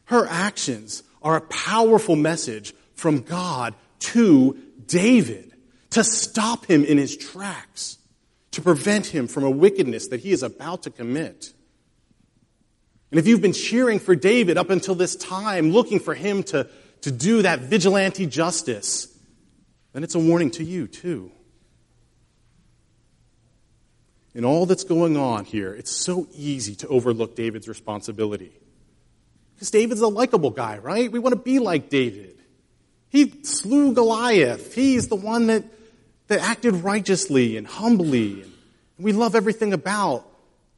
Her 0.04 0.26
actions 0.26 1.02
are 1.22 1.37
a 1.37 1.40
powerful 1.40 2.16
message 2.16 2.75
from 2.99 3.21
God 3.21 3.75
to 4.00 4.59
David 4.87 5.52
to 5.90 6.02
stop 6.02 6.67
him 6.67 6.85
in 6.85 6.99
his 6.99 7.17
tracks, 7.17 7.97
to 8.50 8.61
prevent 8.61 9.07
him 9.07 9.28
from 9.28 9.45
a 9.45 9.50
wickedness 9.50 10.09
that 10.09 10.21
he 10.21 10.33
is 10.33 10.43
about 10.43 10.83
to 10.83 10.90
commit. 10.90 11.52
And 13.12 13.21
if 13.21 13.28
you've 13.28 13.40
been 13.40 13.52
cheering 13.52 14.00
for 14.00 14.17
David 14.17 14.59
up 14.59 14.69
until 14.69 14.97
this 14.97 15.14
time, 15.14 15.71
looking 15.71 16.00
for 16.00 16.12
him 16.12 16.43
to, 16.45 16.69
to 17.02 17.12
do 17.12 17.43
that 17.43 17.61
vigilante 17.61 18.26
justice, 18.26 19.17
then 19.93 20.02
it's 20.02 20.17
a 20.17 20.19
warning 20.19 20.50
to 20.52 20.64
you, 20.64 20.88
too. 20.88 21.31
In 24.35 24.45
all 24.45 24.67
that's 24.67 24.85
going 24.85 25.17
on 25.17 25.45
here, 25.45 25.73
it's 25.73 25.93
so 25.93 26.26
easy 26.35 26.75
to 26.76 26.88
overlook 26.88 27.37
David's 27.37 27.69
responsibility. 27.69 28.52
Because 29.55 29.71
David's 29.71 30.00
a 30.00 30.09
likable 30.09 30.50
guy, 30.50 30.78
right? 30.78 31.11
We 31.11 31.21
want 31.21 31.35
to 31.35 31.40
be 31.40 31.61
like 31.61 31.90
David. 31.90 32.38
He 33.11 33.43
slew 33.43 33.93
Goliath. 33.93 34.75
He's 34.75 35.09
the 35.09 35.17
one 35.17 35.47
that, 35.47 35.65
that 36.29 36.41
acted 36.41 36.75
righteously 36.77 37.57
and 37.57 37.67
humbly. 37.67 38.43
And 38.43 38.53
we 38.99 39.12
love 39.12 39.35
everything 39.35 39.73
about 39.73 40.27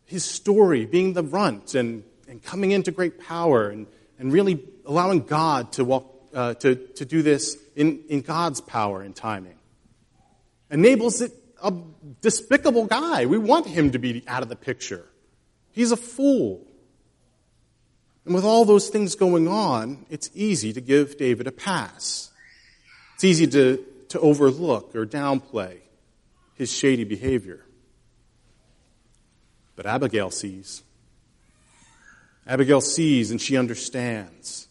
his 0.04 0.24
story, 0.24 0.86
being 0.86 1.12
the 1.12 1.22
runt 1.22 1.74
and, 1.74 2.04
and 2.28 2.42
coming 2.42 2.72
into 2.72 2.90
great 2.90 3.20
power 3.20 3.68
and, 3.68 3.86
and 4.18 4.32
really 4.32 4.62
allowing 4.86 5.20
God 5.20 5.72
to, 5.72 5.84
walk, 5.84 6.28
uh, 6.34 6.54
to, 6.54 6.74
to 6.74 7.04
do 7.04 7.22
this 7.22 7.56
in, 7.76 8.00
in 8.08 8.20
God's 8.20 8.60
power 8.60 9.02
and 9.02 9.14
timing. 9.14 9.56
Enables 10.70 11.20
Nabal's 11.20 11.36
a 11.62 11.74
despicable 12.20 12.86
guy. 12.86 13.26
We 13.26 13.38
want 13.38 13.66
him 13.66 13.90
to 13.92 13.98
be 13.98 14.24
out 14.26 14.42
of 14.42 14.48
the 14.48 14.56
picture. 14.56 15.04
He's 15.72 15.92
a 15.92 15.96
fool. 15.96 16.66
And 18.24 18.34
with 18.34 18.44
all 18.44 18.64
those 18.64 18.88
things 18.88 19.14
going 19.14 19.48
on, 19.48 20.06
it's 20.10 20.30
easy 20.34 20.72
to 20.72 20.80
give 20.80 21.16
David 21.16 21.46
a 21.46 21.52
pass. 21.52 22.30
It's 23.14 23.24
easy 23.24 23.46
to, 23.48 23.84
to 24.10 24.20
overlook 24.20 24.94
or 24.94 25.06
downplay 25.06 25.78
his 26.54 26.72
shady 26.72 27.04
behavior. 27.04 27.64
But 29.76 29.86
Abigail 29.86 30.30
sees. 30.30 30.82
Abigail 32.46 32.80
sees 32.80 33.30
and 33.30 33.40
she 33.40 33.56
understands. 33.56 34.68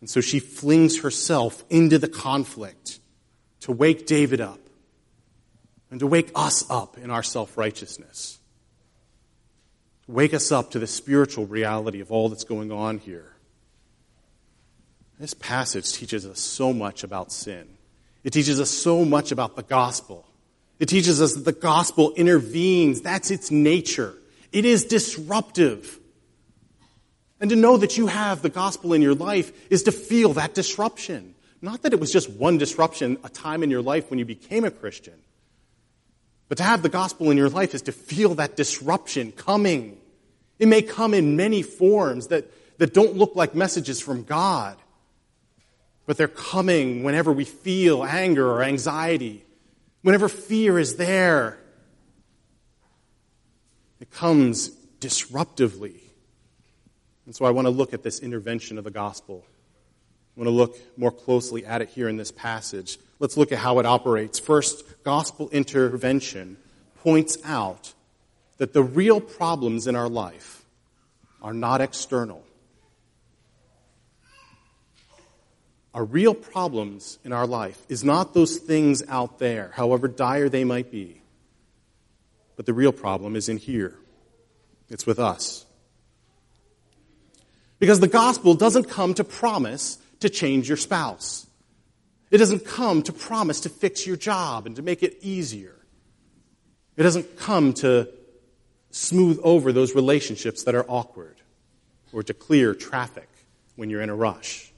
And 0.00 0.08
so 0.08 0.20
she 0.22 0.38
flings 0.38 1.02
herself 1.02 1.62
into 1.68 1.98
the 1.98 2.08
conflict 2.08 3.00
to 3.60 3.72
wake 3.72 4.06
David 4.06 4.40
up 4.40 4.60
and 5.90 6.00
to 6.00 6.06
wake 6.06 6.30
us 6.34 6.68
up 6.70 6.96
in 6.96 7.10
our 7.10 7.22
self 7.22 7.58
righteousness 7.58 8.39
wake 10.10 10.34
us 10.34 10.52
up 10.52 10.72
to 10.72 10.78
the 10.78 10.86
spiritual 10.86 11.46
reality 11.46 12.00
of 12.00 12.10
all 12.12 12.28
that's 12.28 12.44
going 12.44 12.72
on 12.72 12.98
here. 12.98 13.32
This 15.18 15.34
passage 15.34 15.92
teaches 15.92 16.26
us 16.26 16.40
so 16.40 16.72
much 16.72 17.04
about 17.04 17.30
sin. 17.30 17.66
It 18.24 18.32
teaches 18.32 18.60
us 18.60 18.70
so 18.70 19.04
much 19.04 19.32
about 19.32 19.56
the 19.56 19.62
gospel. 19.62 20.26
It 20.78 20.86
teaches 20.86 21.20
us 21.20 21.34
that 21.34 21.44
the 21.44 21.52
gospel 21.52 22.12
intervenes. 22.14 23.02
That's 23.02 23.30
its 23.30 23.50
nature. 23.50 24.14
It 24.50 24.64
is 24.64 24.86
disruptive. 24.86 25.98
And 27.40 27.50
to 27.50 27.56
know 27.56 27.76
that 27.76 27.96
you 27.96 28.06
have 28.06 28.42
the 28.42 28.48
gospel 28.48 28.92
in 28.92 29.02
your 29.02 29.14
life 29.14 29.52
is 29.70 29.84
to 29.84 29.92
feel 29.92 30.34
that 30.34 30.54
disruption. 30.54 31.34
Not 31.62 31.82
that 31.82 31.92
it 31.92 32.00
was 32.00 32.12
just 32.12 32.30
one 32.30 32.58
disruption, 32.58 33.18
a 33.22 33.28
time 33.28 33.62
in 33.62 33.70
your 33.70 33.82
life 33.82 34.08
when 34.10 34.18
you 34.18 34.24
became 34.24 34.64
a 34.64 34.70
Christian. 34.70 35.14
But 36.48 36.58
to 36.58 36.64
have 36.64 36.82
the 36.82 36.88
gospel 36.88 37.30
in 37.30 37.36
your 37.36 37.48
life 37.48 37.74
is 37.74 37.82
to 37.82 37.92
feel 37.92 38.34
that 38.36 38.56
disruption 38.56 39.32
coming. 39.32 39.98
It 40.60 40.68
may 40.68 40.82
come 40.82 41.14
in 41.14 41.36
many 41.36 41.62
forms 41.62 42.28
that, 42.28 42.44
that 42.78 42.92
don't 42.92 43.16
look 43.16 43.34
like 43.34 43.54
messages 43.54 43.98
from 43.98 44.24
God, 44.24 44.76
but 46.06 46.18
they're 46.18 46.28
coming 46.28 47.02
whenever 47.02 47.32
we 47.32 47.44
feel 47.44 48.04
anger 48.04 48.46
or 48.46 48.62
anxiety, 48.62 49.42
whenever 50.02 50.28
fear 50.28 50.78
is 50.78 50.96
there. 50.96 51.58
It 54.00 54.10
comes 54.10 54.70
disruptively. 55.00 55.98
And 57.24 57.34
so 57.34 57.46
I 57.46 57.50
want 57.50 57.66
to 57.66 57.70
look 57.70 57.94
at 57.94 58.02
this 58.02 58.20
intervention 58.20 58.76
of 58.76 58.84
the 58.84 58.90
gospel. 58.90 59.44
I 60.36 60.40
want 60.40 60.46
to 60.46 60.54
look 60.54 60.76
more 60.98 61.10
closely 61.10 61.64
at 61.64 61.80
it 61.80 61.88
here 61.88 62.08
in 62.08 62.18
this 62.18 62.32
passage. 62.32 62.98
Let's 63.18 63.38
look 63.38 63.50
at 63.50 63.58
how 63.58 63.78
it 63.78 63.86
operates. 63.86 64.38
First, 64.38 64.84
gospel 65.04 65.48
intervention 65.50 66.58
points 67.02 67.38
out 67.44 67.94
that 68.60 68.74
the 68.74 68.82
real 68.82 69.22
problems 69.22 69.86
in 69.86 69.96
our 69.96 70.08
life 70.10 70.66
are 71.40 71.54
not 71.54 71.80
external. 71.80 72.44
Our 75.94 76.04
real 76.04 76.34
problems 76.34 77.18
in 77.24 77.32
our 77.32 77.46
life 77.46 77.82
is 77.88 78.04
not 78.04 78.34
those 78.34 78.58
things 78.58 79.02
out 79.08 79.38
there, 79.38 79.72
however 79.74 80.08
dire 80.08 80.50
they 80.50 80.64
might 80.64 80.90
be. 80.90 81.22
But 82.56 82.66
the 82.66 82.74
real 82.74 82.92
problem 82.92 83.34
is 83.34 83.48
in 83.48 83.56
here. 83.56 83.94
It's 84.90 85.06
with 85.06 85.18
us. 85.18 85.64
Because 87.78 88.00
the 88.00 88.08
gospel 88.08 88.52
doesn't 88.52 88.90
come 88.90 89.14
to 89.14 89.24
promise 89.24 89.96
to 90.20 90.28
change 90.28 90.68
your 90.68 90.76
spouse. 90.76 91.46
It 92.30 92.36
doesn't 92.36 92.66
come 92.66 93.02
to 93.04 93.12
promise 93.14 93.60
to 93.60 93.70
fix 93.70 94.06
your 94.06 94.18
job 94.18 94.66
and 94.66 94.76
to 94.76 94.82
make 94.82 95.02
it 95.02 95.16
easier. 95.22 95.76
It 96.98 97.04
doesn't 97.04 97.38
come 97.38 97.72
to 97.74 98.10
smooth 98.90 99.38
over 99.42 99.72
those 99.72 99.94
relationships 99.94 100.64
that 100.64 100.74
are 100.74 100.84
awkward 100.88 101.36
or 102.12 102.22
to 102.22 102.34
clear 102.34 102.74
traffic 102.74 103.28
when 103.76 103.90
you're 103.90 104.02
in 104.02 104.10
a 104.10 104.14
rush. 104.14 104.72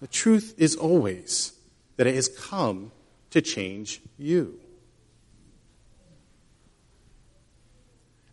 The 0.00 0.06
truth 0.06 0.54
is 0.58 0.74
always 0.74 1.52
that 1.96 2.06
it 2.06 2.14
has 2.14 2.28
come 2.28 2.90
to 3.30 3.40
change 3.40 4.00
you. 4.18 4.58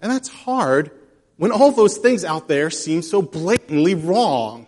And 0.02 0.12
that's 0.12 0.30
hard 0.30 0.92
when 1.38 1.52
all 1.52 1.72
those 1.72 1.98
things 1.98 2.24
out 2.24 2.48
there 2.48 2.70
seem 2.70 3.02
so 3.02 3.22
blatantly 3.22 3.96
wrong. 3.96 4.68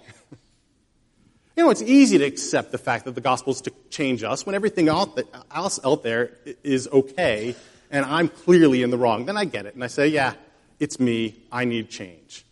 You 1.56 1.64
know, 1.64 1.70
it's 1.70 1.82
easy 1.82 2.18
to 2.18 2.24
accept 2.24 2.72
the 2.72 2.78
fact 2.78 3.06
that 3.06 3.16
the 3.16 3.22
gospel 3.22 3.52
is 3.52 3.62
to 3.62 3.72
change 3.90 4.24
us 4.24 4.46
when 4.46 4.56
everything 4.56 4.90
else 4.90 5.80
out 5.84 6.04
there 6.04 6.38
is 6.64 6.88
okay 6.88 7.56
and 7.92 8.06
I'm 8.06 8.28
clearly 8.28 8.82
in 8.82 8.90
the 8.90 8.98
wrong, 8.98 9.26
then 9.26 9.38
I 9.38 9.46
get 9.46 9.66
it. 9.66 9.76
And 9.76 9.84
I 9.84 9.88
say, 9.88 10.08
yeah, 10.08 10.34
it's 10.80 11.00
me. 11.00 11.36
I 11.52 11.66
need 11.66 11.90
change. 11.90 12.46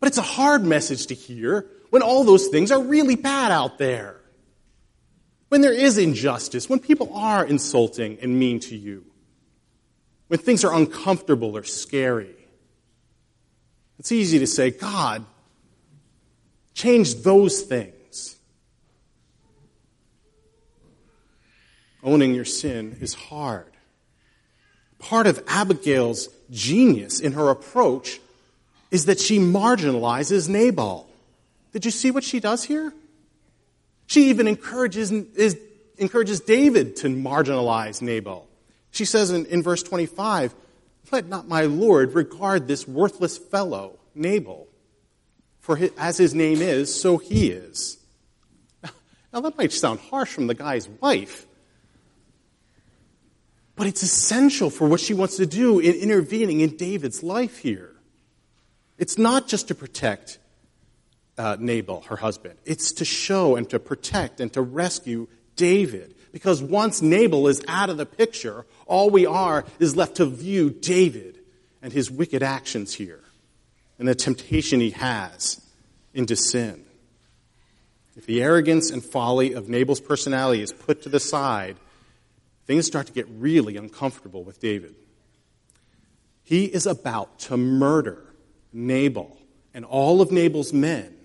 But 0.00 0.08
it's 0.08 0.18
a 0.18 0.22
hard 0.22 0.64
message 0.64 1.06
to 1.06 1.14
hear 1.14 1.66
when 1.90 2.02
all 2.02 2.24
those 2.24 2.48
things 2.48 2.70
are 2.70 2.80
really 2.80 3.16
bad 3.16 3.52
out 3.52 3.78
there. 3.78 4.16
When 5.48 5.60
there 5.60 5.72
is 5.72 5.98
injustice, 5.98 6.68
when 6.68 6.78
people 6.78 7.14
are 7.14 7.44
insulting 7.44 8.18
and 8.20 8.38
mean 8.38 8.60
to 8.60 8.76
you, 8.76 9.04
when 10.26 10.38
things 10.38 10.64
are 10.64 10.74
uncomfortable 10.74 11.56
or 11.56 11.64
scary. 11.64 12.34
It's 13.98 14.12
easy 14.12 14.38
to 14.40 14.46
say, 14.46 14.70
God, 14.70 15.24
Change 16.78 17.22
those 17.24 17.62
things. 17.62 18.36
Owning 22.04 22.36
your 22.36 22.44
sin 22.44 22.98
is 23.00 23.14
hard. 23.14 23.67
Part 24.98 25.26
of 25.26 25.42
Abigail's 25.46 26.28
genius 26.50 27.20
in 27.20 27.32
her 27.32 27.50
approach 27.50 28.20
is 28.90 29.06
that 29.06 29.20
she 29.20 29.38
marginalizes 29.38 30.48
Nabal. 30.48 31.08
Did 31.72 31.84
you 31.84 31.90
see 31.90 32.10
what 32.10 32.24
she 32.24 32.40
does 32.40 32.64
here? 32.64 32.92
She 34.06 34.30
even 34.30 34.48
encourages, 34.48 35.12
is, 35.12 35.58
encourages 35.98 36.40
David 36.40 36.96
to 36.96 37.08
marginalize 37.08 38.00
Nabal. 38.00 38.48
She 38.90 39.04
says 39.04 39.30
in, 39.30 39.46
in 39.46 39.62
verse 39.62 39.82
25, 39.82 40.54
Let 41.12 41.26
not 41.26 41.46
my 41.46 41.62
Lord 41.62 42.14
regard 42.14 42.66
this 42.66 42.88
worthless 42.88 43.36
fellow, 43.36 43.98
Nabal, 44.14 44.66
for 45.60 45.76
his, 45.76 45.90
as 45.98 46.16
his 46.16 46.34
name 46.34 46.62
is, 46.62 46.94
so 46.94 47.18
he 47.18 47.50
is. 47.50 47.98
Now 49.30 49.40
that 49.42 49.58
might 49.58 49.72
sound 49.72 50.00
harsh 50.00 50.30
from 50.30 50.46
the 50.46 50.54
guy's 50.54 50.88
wife, 50.88 51.46
but 53.78 53.86
it's 53.86 54.02
essential 54.02 54.70
for 54.70 54.88
what 54.88 54.98
she 54.98 55.14
wants 55.14 55.36
to 55.36 55.46
do 55.46 55.78
in 55.78 55.94
intervening 55.94 56.60
in 56.60 56.76
David's 56.76 57.22
life 57.22 57.58
here. 57.58 57.94
It's 58.98 59.16
not 59.16 59.46
just 59.46 59.68
to 59.68 59.74
protect 59.76 60.38
uh, 61.38 61.56
Nabal, 61.60 62.00
her 62.08 62.16
husband. 62.16 62.58
It's 62.64 62.90
to 62.94 63.04
show 63.04 63.54
and 63.54 63.70
to 63.70 63.78
protect 63.78 64.40
and 64.40 64.52
to 64.54 64.62
rescue 64.62 65.28
David. 65.54 66.16
Because 66.32 66.60
once 66.60 67.00
Nabal 67.00 67.46
is 67.46 67.62
out 67.68 67.88
of 67.88 67.96
the 67.96 68.04
picture, 68.04 68.66
all 68.86 69.10
we 69.10 69.26
are 69.26 69.64
is 69.78 69.94
left 69.94 70.16
to 70.16 70.26
view 70.26 70.70
David 70.70 71.38
and 71.80 71.92
his 71.92 72.10
wicked 72.10 72.42
actions 72.42 72.94
here 72.94 73.22
and 74.00 74.08
the 74.08 74.16
temptation 74.16 74.80
he 74.80 74.90
has 74.90 75.64
into 76.12 76.34
sin. 76.34 76.84
If 78.16 78.26
the 78.26 78.42
arrogance 78.42 78.90
and 78.90 79.04
folly 79.04 79.52
of 79.52 79.68
Nabal's 79.68 80.00
personality 80.00 80.62
is 80.62 80.72
put 80.72 81.02
to 81.02 81.08
the 81.08 81.20
side, 81.20 81.76
things 82.68 82.86
start 82.86 83.06
to 83.06 83.12
get 83.12 83.26
really 83.30 83.78
uncomfortable 83.78 84.44
with 84.44 84.60
David. 84.60 84.94
He 86.44 86.66
is 86.66 86.86
about 86.86 87.38
to 87.40 87.56
murder 87.56 88.22
Nabal 88.72 89.38
and 89.72 89.86
all 89.86 90.20
of 90.20 90.30
Nabal's 90.30 90.72
men 90.72 91.16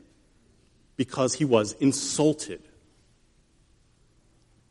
because 0.96 1.34
he 1.34 1.44
was 1.44 1.74
insulted. 1.74 2.64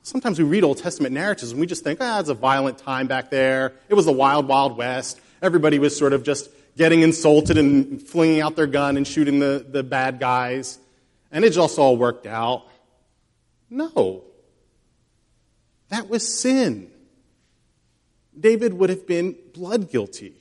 Sometimes 0.03 0.39
we 0.39 0.47
read 0.47 0.65
Old 0.65 0.79
Testament 0.79 1.13
narratives 1.13 1.53
and 1.53 1.61
we 1.61 1.67
just 1.67 1.85
think, 1.85 1.99
ah, 2.01 2.19
it's 2.21 2.31
a 2.31 2.35
violent 2.35 2.79
time 2.79 3.07
back 3.07 3.29
there. 3.31 3.75
It 3.91 3.95
was 3.95 4.07
the 4.07 4.13
wild, 4.13 4.49
wild 4.49 4.77
west. 4.79 5.21
Everybody 5.43 5.79
was 5.79 5.97
sort 5.97 6.15
of 6.15 6.23
just 6.23 6.49
getting 6.77 7.03
insulted 7.03 7.59
and 7.59 8.03
flinging 8.03 8.41
out 8.41 8.57
their 8.57 8.67
gun 8.67 8.97
and 8.97 9.07
shooting 9.07 9.41
the, 9.41 9.65
the 9.69 9.83
bad 9.83 10.19
guys. 10.19 10.79
And 11.31 11.45
it 11.45 11.51
just 11.51 11.79
all 11.79 11.99
worked 11.99 12.27
out. 12.27 12.67
No. 13.69 14.25
That 15.93 16.09
was 16.09 16.27
sin. 16.27 16.91
David 18.39 18.73
would 18.73 18.89
have 18.89 19.07
been 19.07 19.37
blood 19.53 19.91
guilty. 19.91 20.33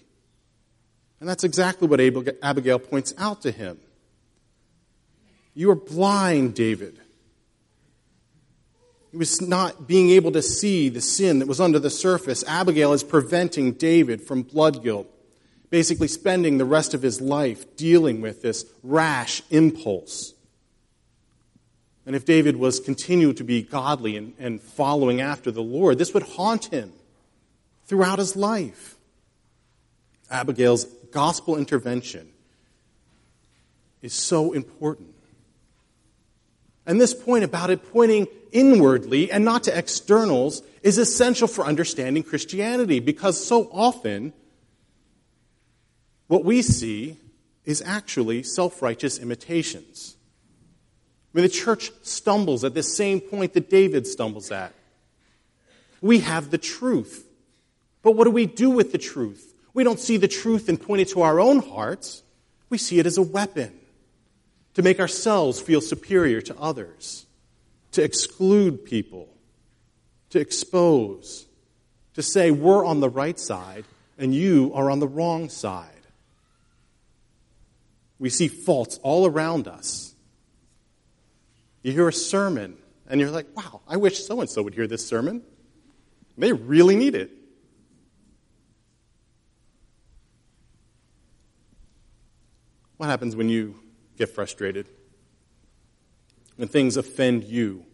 And 1.19 1.27
that's 1.27 1.43
exactly 1.43 1.89
what 1.89 1.99
Abigail 2.41 2.79
points 2.79 3.13
out 3.17 3.41
to 3.41 3.51
him. 3.51 3.77
You 5.53 5.69
are 5.71 5.75
blind, 5.75 6.55
David. 6.55 7.01
He 9.11 9.17
was 9.17 9.41
not 9.41 9.87
being 9.87 10.11
able 10.11 10.31
to 10.31 10.41
see 10.41 10.87
the 10.87 11.01
sin 11.01 11.39
that 11.39 11.49
was 11.49 11.59
under 11.59 11.79
the 11.79 11.89
surface. 11.89 12.45
Abigail 12.47 12.93
is 12.93 13.03
preventing 13.03 13.73
David 13.73 14.21
from 14.21 14.43
blood 14.43 14.81
guilt, 14.81 15.07
basically 15.69 16.07
spending 16.07 16.59
the 16.59 16.65
rest 16.65 16.93
of 16.93 17.01
his 17.01 17.19
life 17.19 17.75
dealing 17.75 18.21
with 18.21 18.41
this 18.41 18.63
rash 18.83 19.43
impulse. 19.49 20.33
And 22.05 22.15
if 22.15 22.25
David 22.25 22.55
was 22.55 22.79
continued 22.79 23.37
to 23.37 23.43
be 23.43 23.61
godly 23.61 24.17
and, 24.17 24.33
and 24.39 24.61
following 24.61 25.21
after 25.21 25.51
the 25.51 25.61
Lord, 25.61 25.97
this 25.97 26.13
would 26.13 26.23
haunt 26.23 26.65
him 26.65 26.91
throughout 27.85 28.19
his 28.19 28.35
life. 28.35 28.95
Abigail's 30.29 30.85
gospel 31.11 31.57
intervention 31.57 32.29
is 34.01 34.13
so 34.13 34.53
important. 34.53 35.13
And 36.85 36.99
this 36.99 37.13
point 37.13 37.43
about 37.43 37.69
it 37.69 37.91
pointing 37.91 38.27
inwardly 38.51 39.31
and 39.31 39.45
not 39.45 39.63
to 39.63 39.77
externals 39.77 40.63
is 40.81 40.97
essential 40.97 41.47
for 41.47 41.65
understanding 41.65 42.23
Christianity 42.23 42.99
because 42.99 43.45
so 43.45 43.69
often 43.71 44.33
what 46.27 46.43
we 46.43 46.61
see 46.61 47.17
is 47.65 47.83
actually 47.85 48.41
self 48.41 48.81
righteous 48.81 49.19
imitations. 49.19 50.15
I 51.33 51.37
mean, 51.37 51.43
the 51.43 51.49
church 51.49 51.91
stumbles 52.01 52.63
at 52.63 52.73
the 52.73 52.83
same 52.83 53.21
point 53.21 53.53
that 53.53 53.69
David 53.69 54.05
stumbles 54.05 54.51
at. 54.51 54.73
We 56.01 56.19
have 56.19 56.51
the 56.51 56.57
truth. 56.57 57.25
But 58.01 58.13
what 58.13 58.25
do 58.25 58.31
we 58.31 58.45
do 58.45 58.69
with 58.69 58.91
the 58.91 58.97
truth? 58.97 59.53
We 59.73 59.83
don't 59.83 59.99
see 59.99 60.17
the 60.17 60.27
truth 60.27 60.67
and 60.67 60.81
point 60.81 61.01
it 61.01 61.09
to 61.09 61.21
our 61.21 61.39
own 61.39 61.59
hearts. 61.59 62.23
We 62.69 62.77
see 62.77 62.99
it 62.99 63.05
as 63.05 63.17
a 63.17 63.21
weapon 63.21 63.79
to 64.73 64.81
make 64.81 64.99
ourselves 64.99 65.61
feel 65.61 65.81
superior 65.81 66.41
to 66.41 66.57
others, 66.57 67.25
to 67.91 68.03
exclude 68.03 68.85
people, 68.85 69.29
to 70.31 70.39
expose, 70.39 71.45
to 72.15 72.21
say 72.21 72.51
we're 72.51 72.85
on 72.85 72.99
the 72.99 73.09
right 73.09 73.39
side 73.39 73.85
and 74.17 74.35
you 74.35 74.71
are 74.73 74.89
on 74.89 74.99
the 74.99 75.07
wrong 75.07 75.49
side. 75.49 75.87
We 78.19 78.29
see 78.29 78.47
faults 78.47 78.99
all 79.01 79.25
around 79.25 79.67
us. 79.67 80.10
You 81.83 81.91
hear 81.91 82.07
a 82.07 82.13
sermon 82.13 82.77
and 83.09 83.19
you're 83.19 83.31
like, 83.31 83.47
wow, 83.55 83.81
I 83.87 83.97
wish 83.97 84.23
so 84.23 84.39
and 84.39 84.49
so 84.49 84.61
would 84.63 84.73
hear 84.73 84.87
this 84.87 85.05
sermon. 85.05 85.41
They 86.37 86.53
really 86.53 86.95
need 86.95 87.15
it. 87.15 87.31
What 92.97 93.07
happens 93.07 93.35
when 93.35 93.49
you 93.49 93.75
get 94.17 94.29
frustrated, 94.29 94.87
when 96.55 96.67
things 96.67 96.97
offend 96.97 97.43
you, 97.43 97.85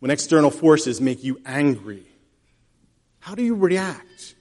when 0.00 0.10
external 0.10 0.50
forces 0.50 1.00
make 1.00 1.22
you 1.22 1.40
angry, 1.46 2.04
how 3.20 3.34
do 3.34 3.42
you 3.42 3.54
react? 3.54 4.34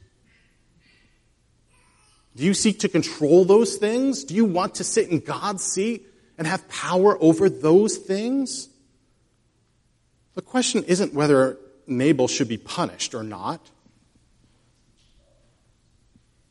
Do 2.36 2.44
you 2.44 2.56
seek 2.56 2.80
to 2.80 2.90
control 2.90 3.46
those 3.46 3.76
things? 3.76 4.24
Do 4.24 4.34
you 4.34 4.46
want 4.46 4.76
to 4.76 4.84
sit 4.84 5.10
in 5.10 5.20
God's 5.20 5.64
seat 5.64 6.08
and 6.38 6.48
have 6.48 6.68
power 6.70 7.18
over 7.22 7.50
those 7.50 7.98
things? 7.98 8.70
The 10.36 10.42
question 10.42 10.84
isn't 10.84 11.14
whether 11.14 11.58
Nabal 11.88 12.28
should 12.28 12.48
be 12.48 12.58
punished 12.58 13.14
or 13.14 13.24
not. 13.24 13.70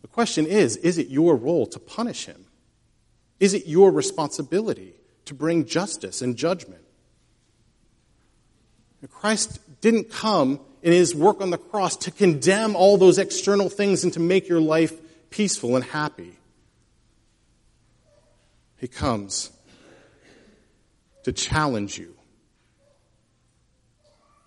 The 0.03 0.09
question 0.09 0.47
is 0.47 0.77
is 0.77 0.99
it 0.99 1.09
your 1.09 1.37
role 1.37 1.67
to 1.67 1.79
punish 1.79 2.27
him? 2.27 2.47
Is 3.41 3.55
it 3.55 3.67
your 3.67 3.91
responsibility 3.91 4.95
to 5.25 5.35
bring 5.35 5.67
justice 5.67 6.23
and 6.23 6.37
judgment? 6.37 6.83
Christ 9.23 9.61
didn't 9.81 10.11
come 10.11 10.59
in 10.83 10.93
his 10.93 11.15
work 11.15 11.41
on 11.41 11.51
the 11.51 11.59
cross 11.59 11.97
to 11.99 12.11
condemn 12.11 12.75
all 12.75 12.99
those 12.99 13.19
external 13.19 13.69
things 13.69 14.03
and 14.03 14.13
to 14.13 14.21
make 14.21 14.49
your 14.49 14.61
life 14.61 14.93
peaceful 15.31 15.77
and 15.77 15.85
happy. 15.85 16.37
He 18.79 18.89
comes 18.89 19.51
to 21.25 21.33
challenge 21.33 21.99
you. 21.99 22.15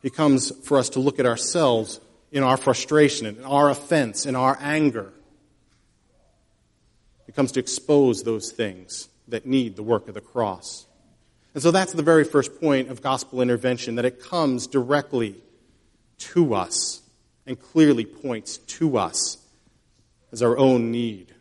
He 0.02 0.10
comes 0.10 0.52
for 0.66 0.78
us 0.78 0.90
to 0.90 1.00
look 1.00 1.20
at 1.20 1.26
ourselves 1.26 2.00
in 2.32 2.44
our 2.44 2.58
frustration, 2.58 3.28
in 3.28 3.44
our 3.44 3.70
offense, 3.70 4.26
in 4.26 4.36
our 4.36 4.58
anger, 4.62 5.14
it 7.28 7.36
comes 7.36 7.52
to 7.54 7.60
expose 7.60 8.24
those 8.24 8.50
things 8.50 9.10
that 9.28 9.46
need 9.46 9.76
the 9.76 9.84
work 9.84 10.08
of 10.08 10.14
the 10.14 10.22
cross. 10.22 10.86
And 11.54 11.62
so 11.62 11.70
that's 11.70 11.92
the 11.92 12.02
very 12.02 12.24
first 12.24 12.62
point 12.62 12.90
of 12.90 13.02
gospel 13.02 13.42
intervention, 13.42 13.96
that 13.96 14.06
it 14.06 14.22
comes 14.22 14.68
directly 14.68 15.36
to 16.18 16.54
us 16.54 17.02
and 17.46 17.60
clearly 17.60 18.06
points 18.06 18.58
to 18.58 18.98
us 18.98 19.38
as 20.32 20.42
our 20.42 20.58
own 20.58 20.92
need. 20.92 21.35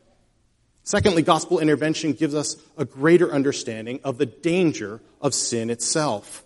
Secondly, 0.85 1.23
gospel 1.23 1.59
intervention 1.59 2.13
gives 2.13 2.35
us 2.35 2.57
a 2.77 2.85
greater 2.85 3.33
understanding 3.33 4.01
of 4.05 4.19
the 4.19 4.27
danger 4.27 5.01
of 5.21 5.35
sin 5.35 5.71
itself. 5.71 6.45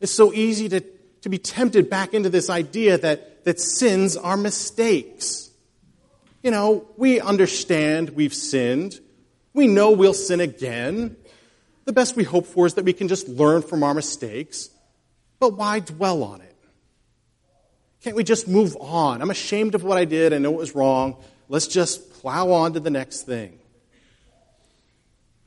It's 0.00 0.12
so 0.12 0.32
easy 0.32 0.68
to, 0.68 0.80
to 1.22 1.28
be 1.28 1.38
tempted 1.38 1.90
back 1.90 2.14
into 2.14 2.30
this 2.30 2.48
idea 2.48 2.98
that, 2.98 3.44
that 3.44 3.60
sins 3.60 4.16
are 4.16 4.36
mistakes 4.36 5.44
you 6.44 6.50
know, 6.50 6.86
we 6.98 7.20
understand 7.20 8.10
we've 8.10 8.34
sinned. 8.34 9.00
We 9.54 9.66
know 9.66 9.92
we'll 9.92 10.12
sin 10.12 10.40
again. 10.40 11.16
The 11.86 11.94
best 11.94 12.16
we 12.16 12.24
hope 12.24 12.44
for 12.44 12.66
is 12.66 12.74
that 12.74 12.84
we 12.84 12.92
can 12.92 13.08
just 13.08 13.28
learn 13.28 13.62
from 13.62 13.82
our 13.82 13.94
mistakes. 13.94 14.68
But 15.40 15.54
why 15.54 15.80
dwell 15.80 16.22
on 16.22 16.42
it? 16.42 16.54
Can't 18.02 18.14
we 18.14 18.24
just 18.24 18.46
move 18.46 18.76
on? 18.78 19.22
I'm 19.22 19.30
ashamed 19.30 19.74
of 19.74 19.84
what 19.84 19.96
I 19.96 20.04
did. 20.04 20.34
I 20.34 20.38
know 20.38 20.52
it 20.52 20.58
was 20.58 20.74
wrong. 20.74 21.16
Let's 21.48 21.66
just 21.66 22.12
plow 22.14 22.50
on 22.52 22.72
to 22.72 22.80
the 22.80 22.90
next 22.90 23.22
thing. 23.22 23.58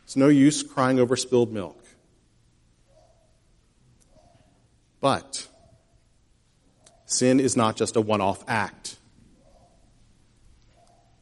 It's 0.04 0.16
no 0.16 0.28
use 0.30 0.64
crying 0.64 1.00
over 1.00 1.16
spilled 1.16 1.52
milk. 1.52 1.84
But 5.02 5.48
sin 7.06 7.40
is 7.40 7.56
not 7.58 7.76
just 7.76 7.96
a 7.96 8.02
one 8.02 8.22
off 8.22 8.44
act, 8.48 8.98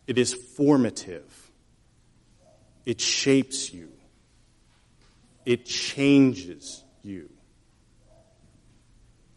it 0.08 0.18
is 0.18 0.34
formative, 0.34 1.52
it 2.86 3.02
shapes 3.02 3.74
you, 3.74 3.92
it 5.46 5.66
changes 5.66 6.84
you. 7.04 7.30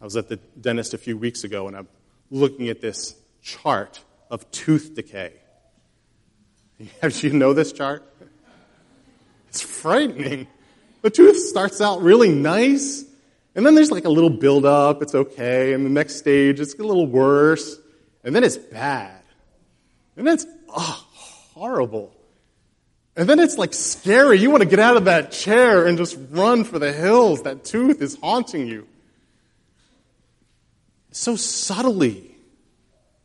I 0.01 0.05
was 0.05 0.15
at 0.15 0.29
the 0.29 0.37
dentist 0.59 0.93
a 0.93 0.97
few 0.97 1.17
weeks 1.17 1.43
ago 1.43 1.67
and 1.67 1.75
I'm 1.75 1.87
looking 2.31 2.69
at 2.69 2.81
this 2.81 3.15
chart 3.41 3.99
of 4.29 4.49
tooth 4.51 4.93
decay. 4.95 5.33
Have 7.01 7.23
you 7.23 7.31
know 7.33 7.53
this 7.53 7.71
chart? 7.71 8.03
It's 9.49 9.61
frightening. 9.61 10.47
The 11.01 11.09
tooth 11.09 11.37
starts 11.37 11.81
out 11.81 12.01
really 12.01 12.29
nice, 12.29 13.03
and 13.55 13.65
then 13.65 13.75
there's 13.75 13.91
like 13.91 14.05
a 14.05 14.09
little 14.09 14.29
buildup. 14.29 15.01
It's 15.01 15.15
okay. 15.15 15.73
And 15.73 15.85
the 15.85 15.89
next 15.89 16.17
stage, 16.17 16.59
it's 16.59 16.75
a 16.75 16.83
little 16.83 17.07
worse. 17.07 17.77
And 18.23 18.35
then 18.35 18.43
it's 18.43 18.57
bad. 18.57 19.21
And 20.15 20.27
then 20.27 20.35
it's 20.35 20.45
oh, 20.67 21.07
horrible. 21.53 22.15
And 23.15 23.27
then 23.27 23.39
it's 23.39 23.57
like 23.57 23.73
scary. 23.73 24.39
You 24.39 24.49
want 24.49 24.63
to 24.63 24.69
get 24.69 24.79
out 24.79 24.97
of 24.97 25.05
that 25.05 25.31
chair 25.31 25.87
and 25.87 25.97
just 25.97 26.17
run 26.29 26.63
for 26.63 26.79
the 26.79 26.93
hills. 26.93 27.43
That 27.43 27.65
tooth 27.65 28.01
is 28.01 28.17
haunting 28.21 28.67
you. 28.67 28.87
So 31.11 31.35
subtly, 31.35 32.35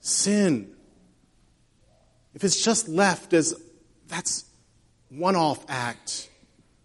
sin. 0.01 0.74
If 2.35 2.45
it's 2.45 2.63
just 2.63 2.89
left 2.89 3.33
as 3.33 3.55
that's 4.09 4.45
one 5.09 5.37
off 5.37 5.65
act, 5.69 6.29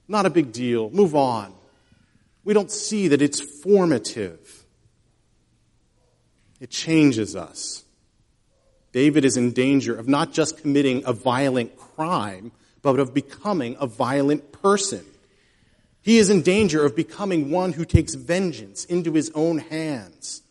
not 0.08 0.26
a 0.26 0.30
big 0.30 0.52
deal, 0.52 0.90
move 0.92 1.16
on. 1.16 1.54
We 2.44 2.54
don't 2.54 2.72
see 2.72 3.10
that 3.10 3.22
it's 3.22 3.42
formative. 3.42 4.66
It 6.60 6.70
changes 6.70 7.36
us. 7.36 7.84
David 8.92 9.24
is 9.24 9.38
in 9.38 9.52
danger 9.52 9.96
of 9.96 10.08
not 10.08 10.34
just 10.34 10.62
committing 10.62 11.04
a 11.06 11.14
violent 11.14 11.78
crime, 11.78 12.52
but 12.82 13.00
of 13.00 13.14
becoming 13.14 13.76
a 13.80 13.88
violent 13.88 14.52
person. 14.52 15.06
He 16.02 16.18
is 16.18 16.30
in 16.30 16.42
danger 16.42 16.84
of 16.84 16.96
becoming 16.96 17.52
one 17.52 17.74
who 17.74 17.86
takes 17.86 18.16
vengeance 18.16 18.86
into 18.86 19.14
his 19.14 19.32
own 19.36 19.60
hands. 19.60 20.42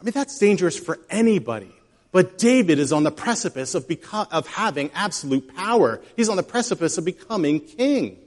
I 0.00 0.04
mean, 0.04 0.12
that's 0.12 0.38
dangerous 0.38 0.78
for 0.78 0.98
anybody. 1.10 1.74
But 2.14 2.38
David 2.38 2.78
is 2.78 2.92
on 2.92 3.02
the 3.02 3.10
precipice 3.10 3.74
of, 3.74 3.88
beco- 3.88 4.28
of 4.30 4.46
having 4.46 4.88
absolute 4.94 5.52
power. 5.56 6.00
He's 6.14 6.28
on 6.28 6.36
the 6.36 6.44
precipice 6.44 6.96
of 6.96 7.04
becoming 7.04 7.58
king, 7.58 8.18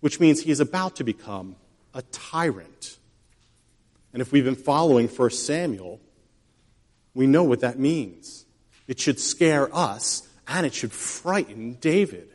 which 0.00 0.18
means 0.18 0.40
he 0.40 0.50
is 0.50 0.58
about 0.58 0.96
to 0.96 1.04
become 1.04 1.56
a 1.92 2.00
tyrant. 2.00 2.96
And 4.14 4.22
if 4.22 4.32
we've 4.32 4.46
been 4.46 4.54
following 4.54 5.08
1 5.08 5.30
Samuel, 5.30 6.00
we 7.12 7.26
know 7.26 7.44
what 7.44 7.60
that 7.60 7.78
means. 7.78 8.46
It 8.86 8.98
should 8.98 9.20
scare 9.20 9.68
us 9.76 10.26
and 10.46 10.64
it 10.64 10.72
should 10.72 10.92
frighten 10.92 11.74
David. 11.74 12.30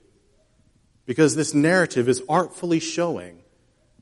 Because 1.07 1.35
this 1.35 1.55
narrative 1.55 2.07
is 2.07 2.21
artfully 2.29 2.79
showing 2.79 3.39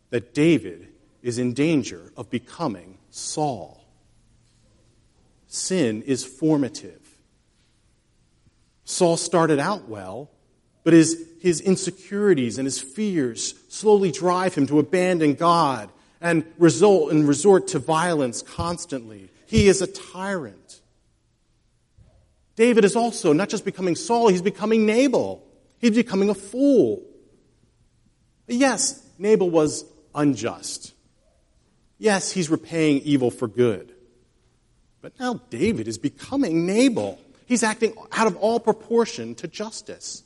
that 0.10 0.34
David 0.34 0.90
is 1.22 1.38
in 1.38 1.54
danger 1.54 2.12
of 2.18 2.30
becoming 2.30 2.98
Saul 3.12 3.81
sin 5.52 6.02
is 6.04 6.24
formative. 6.24 7.00
Saul 8.86 9.18
started 9.18 9.60
out 9.60 9.90
well, 9.90 10.32
but 10.84 10.94
his, 10.94 11.28
his 11.42 11.60
insecurities 11.60 12.58
and 12.58 12.66
his 12.66 12.80
fears 12.80 13.54
slowly 13.68 14.12
drive 14.12 14.56
him 14.56 14.66
to 14.68 14.80
abandon 14.80 15.34
God 15.34 15.90
and 16.22 16.46
result 16.58 17.12
and 17.12 17.28
resort 17.28 17.68
to 17.70 17.80
violence 17.80 18.42
constantly. 18.42 19.30
He 19.46 19.68
is 19.68 19.82
a 19.82 19.88
tyrant. 19.88 20.80
David 22.56 22.86
is 22.86 22.96
also 22.96 23.34
not 23.34 23.50
just 23.50 23.66
becoming 23.66 23.96
Saul, 23.96 24.30
he's 24.30 24.42
becoming 24.42 24.86
Nabal. 24.86 25.46
He's 25.80 25.96
becoming 25.96 26.30
a 26.30 26.36
fool. 26.36 27.04
Yes, 28.48 29.06
Nabal 29.18 29.50
was 29.50 29.84
unjust. 30.16 30.94
Yes, 31.98 32.32
he's 32.32 32.50
repaying 32.50 33.02
evil 33.02 33.32
for 33.32 33.48
good. 33.48 33.94
But 35.02 35.20
now 35.20 35.42
David 35.50 35.88
is 35.88 35.98
becoming 35.98 36.66
Nabal. 36.66 37.20
He's 37.48 37.64
acting 37.64 37.94
out 38.12 38.28
of 38.28 38.36
all 38.38 38.60
proportion 38.60 39.36
to 39.36 39.48
justice. 39.48 40.24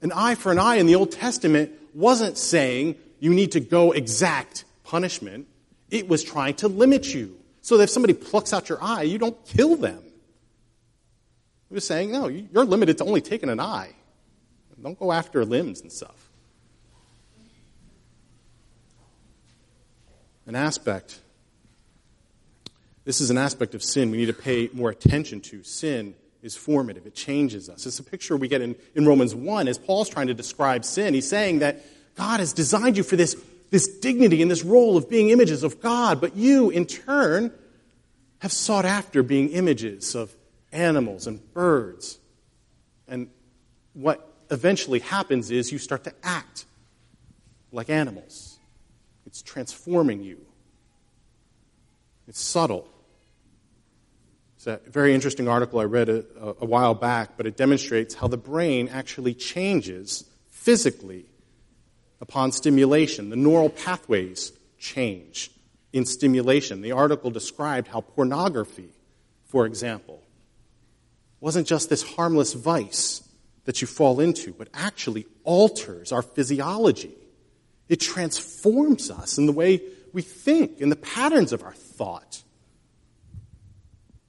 An 0.00 0.12
eye 0.12 0.34
for 0.34 0.50
an 0.50 0.58
eye 0.58 0.76
in 0.76 0.86
the 0.86 0.94
Old 0.94 1.12
Testament 1.12 1.72
wasn't 1.94 2.38
saying 2.38 2.96
you 3.20 3.32
need 3.32 3.52
to 3.52 3.60
go 3.60 3.92
exact 3.92 4.64
punishment. 4.82 5.46
It 5.90 6.08
was 6.08 6.24
trying 6.24 6.54
to 6.54 6.68
limit 6.68 7.14
you. 7.14 7.36
So 7.60 7.76
that 7.76 7.84
if 7.84 7.90
somebody 7.90 8.14
plucks 8.14 8.52
out 8.52 8.68
your 8.68 8.82
eye, 8.82 9.02
you 9.02 9.18
don't 9.18 9.36
kill 9.46 9.76
them. 9.76 10.02
It 11.70 11.74
was 11.74 11.86
saying, 11.86 12.10
no, 12.10 12.26
you're 12.26 12.64
limited 12.64 12.98
to 12.98 13.04
only 13.04 13.20
taking 13.20 13.48
an 13.48 13.60
eye. 13.60 13.92
Don't 14.82 14.98
go 14.98 15.12
after 15.12 15.44
limbs 15.44 15.80
and 15.80 15.92
stuff. 15.92 16.28
An 20.46 20.56
aspect 20.56 21.20
this 23.04 23.20
is 23.20 23.30
an 23.30 23.38
aspect 23.38 23.74
of 23.74 23.82
sin 23.82 24.10
we 24.10 24.18
need 24.18 24.26
to 24.26 24.32
pay 24.32 24.70
more 24.72 24.90
attention 24.90 25.40
to. 25.40 25.62
Sin 25.62 26.14
is 26.42 26.56
formative, 26.56 27.06
it 27.06 27.14
changes 27.14 27.68
us. 27.68 27.86
It's 27.86 27.98
a 27.98 28.04
picture 28.04 28.36
we 28.36 28.48
get 28.48 28.60
in, 28.60 28.74
in 28.94 29.06
Romans 29.06 29.34
1 29.34 29.68
as 29.68 29.78
Paul's 29.78 30.08
trying 30.08 30.26
to 30.26 30.34
describe 30.34 30.84
sin. 30.84 31.14
He's 31.14 31.28
saying 31.28 31.60
that 31.60 31.84
God 32.16 32.40
has 32.40 32.52
designed 32.52 32.96
you 32.96 33.02
for 33.02 33.16
this, 33.16 33.36
this 33.70 33.86
dignity 33.98 34.42
and 34.42 34.50
this 34.50 34.64
role 34.64 34.96
of 34.96 35.08
being 35.08 35.30
images 35.30 35.62
of 35.62 35.80
God, 35.80 36.20
but 36.20 36.36
you, 36.36 36.70
in 36.70 36.86
turn, 36.86 37.52
have 38.40 38.52
sought 38.52 38.84
after 38.84 39.22
being 39.22 39.50
images 39.50 40.14
of 40.14 40.34
animals 40.72 41.26
and 41.26 41.40
birds. 41.54 42.18
And 43.06 43.28
what 43.92 44.28
eventually 44.50 44.98
happens 44.98 45.50
is 45.50 45.70
you 45.70 45.78
start 45.78 46.04
to 46.04 46.14
act 46.22 46.64
like 47.70 47.88
animals. 47.88 48.58
It's 49.26 49.42
transforming 49.42 50.22
you. 50.22 50.38
It's 52.26 52.40
subtle. 52.40 52.88
It's 54.64 54.68
a 54.68 54.90
very 54.92 55.12
interesting 55.12 55.48
article 55.48 55.80
I 55.80 55.86
read 55.86 56.08
a, 56.08 56.24
a, 56.60 56.64
while 56.64 56.94
back, 56.94 57.36
but 57.36 57.48
it 57.48 57.56
demonstrates 57.56 58.14
how 58.14 58.28
the 58.28 58.36
brain 58.36 58.86
actually 58.86 59.34
changes 59.34 60.24
physically 60.50 61.26
upon 62.20 62.52
stimulation. 62.52 63.30
The 63.30 63.34
neural 63.34 63.70
pathways 63.70 64.52
change 64.78 65.50
in 65.92 66.06
stimulation. 66.06 66.80
The 66.80 66.92
article 66.92 67.32
described 67.32 67.88
how 67.88 68.02
pornography, 68.02 68.90
for 69.46 69.66
example, 69.66 70.22
wasn't 71.40 71.66
just 71.66 71.90
this 71.90 72.04
harmless 72.04 72.52
vice 72.52 73.28
that 73.64 73.80
you 73.80 73.88
fall 73.88 74.20
into, 74.20 74.52
but 74.52 74.68
actually 74.72 75.26
alters 75.42 76.12
our 76.12 76.22
physiology. 76.22 77.16
It 77.88 77.98
transforms 77.98 79.10
us 79.10 79.38
in 79.38 79.46
the 79.46 79.52
way 79.52 79.82
we 80.12 80.22
think, 80.22 80.80
in 80.80 80.88
the 80.88 80.94
patterns 80.94 81.52
of 81.52 81.64
our 81.64 81.74
thought. 81.74 82.44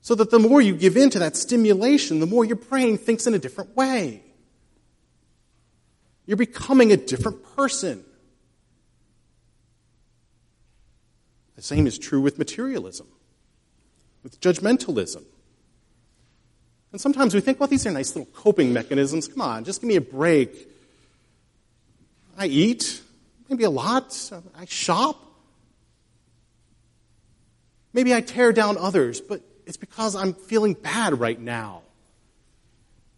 So 0.03 0.15
that 0.15 0.31
the 0.31 0.37
more 0.37 0.59
you 0.61 0.75
give 0.75 0.97
in 0.97 1.09
to 1.11 1.19
that 1.19 1.37
stimulation, 1.37 2.19
the 2.19 2.25
more 2.25 2.43
your 2.43 2.57
brain 2.57 2.97
thinks 2.97 3.25
in 3.25 3.33
a 3.33 3.39
different 3.39 3.73
way. 3.77 4.21
You're 6.25 6.35
becoming 6.35 6.91
a 6.91 6.97
different 6.97 7.55
person. 7.55 8.03
The 11.55 11.61
same 11.61 11.87
is 11.87 11.97
true 11.97 12.19
with 12.19 12.37
materialism, 12.37 13.07
with 14.23 14.41
judgmentalism. 14.41 15.23
And 16.91 16.99
sometimes 16.99 17.33
we 17.33 17.39
think, 17.39 17.61
well, 17.61 17.67
these 17.69 17.87
are 17.87 17.91
nice 17.91 18.13
little 18.13 18.31
coping 18.33 18.73
mechanisms. 18.73 19.29
Come 19.29 19.39
on, 19.39 19.63
just 19.63 19.79
give 19.79 19.87
me 19.87 19.95
a 19.95 20.01
break. 20.01 20.69
I 22.37 22.47
eat, 22.47 23.01
maybe 23.47 23.63
a 23.63 23.69
lot. 23.69 24.31
I 24.53 24.65
shop. 24.65 25.17
Maybe 27.93 28.13
I 28.13 28.19
tear 28.19 28.51
down 28.51 28.77
others, 28.77 29.21
but 29.21 29.41
it's 29.65 29.77
because 29.77 30.15
I'm 30.15 30.33
feeling 30.33 30.73
bad 30.73 31.19
right 31.19 31.39
now. 31.39 31.81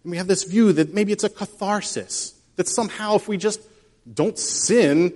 And 0.04 0.12
we 0.12 0.18
have 0.18 0.28
this 0.28 0.44
view 0.44 0.74
that 0.74 0.94
maybe 0.94 1.12
it's 1.12 1.24
a 1.24 1.30
catharsis, 1.30 2.34
that 2.56 2.68
somehow 2.68 3.16
if 3.16 3.28
we 3.28 3.38
just 3.38 3.60
don't 4.12 4.38
sin, 4.38 5.14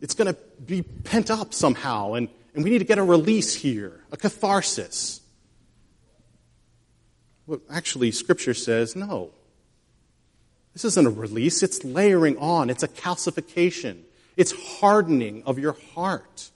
it's 0.00 0.14
going 0.14 0.32
to 0.32 0.40
be 0.64 0.82
pent 0.82 1.30
up 1.30 1.54
somehow, 1.54 2.14
and, 2.14 2.28
and 2.54 2.64
we 2.64 2.70
need 2.70 2.78
to 2.78 2.84
get 2.84 2.98
a 2.98 3.04
release 3.04 3.54
here, 3.54 4.00
a 4.10 4.16
catharsis. 4.16 5.20
Well, 7.46 7.60
actually, 7.70 8.10
Scripture 8.10 8.54
says 8.54 8.96
no. 8.96 9.30
This 10.72 10.84
isn't 10.84 11.06
a 11.06 11.10
release, 11.10 11.62
it's 11.62 11.84
layering 11.84 12.38
on, 12.38 12.70
it's 12.70 12.82
a 12.82 12.88
calcification, 12.88 14.02
it's 14.36 14.52
hardening 14.80 15.42
of 15.44 15.58
your 15.58 15.76
heart. 15.94 16.50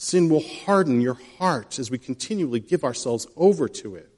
Sin 0.00 0.28
will 0.28 0.44
harden 0.64 1.00
your 1.00 1.18
heart 1.38 1.80
as 1.80 1.90
we 1.90 1.98
continually 1.98 2.60
give 2.60 2.84
ourselves 2.84 3.26
over 3.36 3.68
to 3.68 3.96
it. 3.96 4.08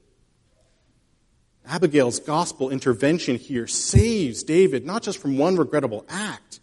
Abigail's 1.65 2.19
gospel 2.19 2.69
intervention 2.69 3.35
here 3.35 3.65
saves 3.65 4.43
David 4.43 4.85
not 4.85 5.01
just 5.01 5.17
from 5.17 5.39
one 5.39 5.55
regrettable 5.55 6.05
act, 6.07 6.59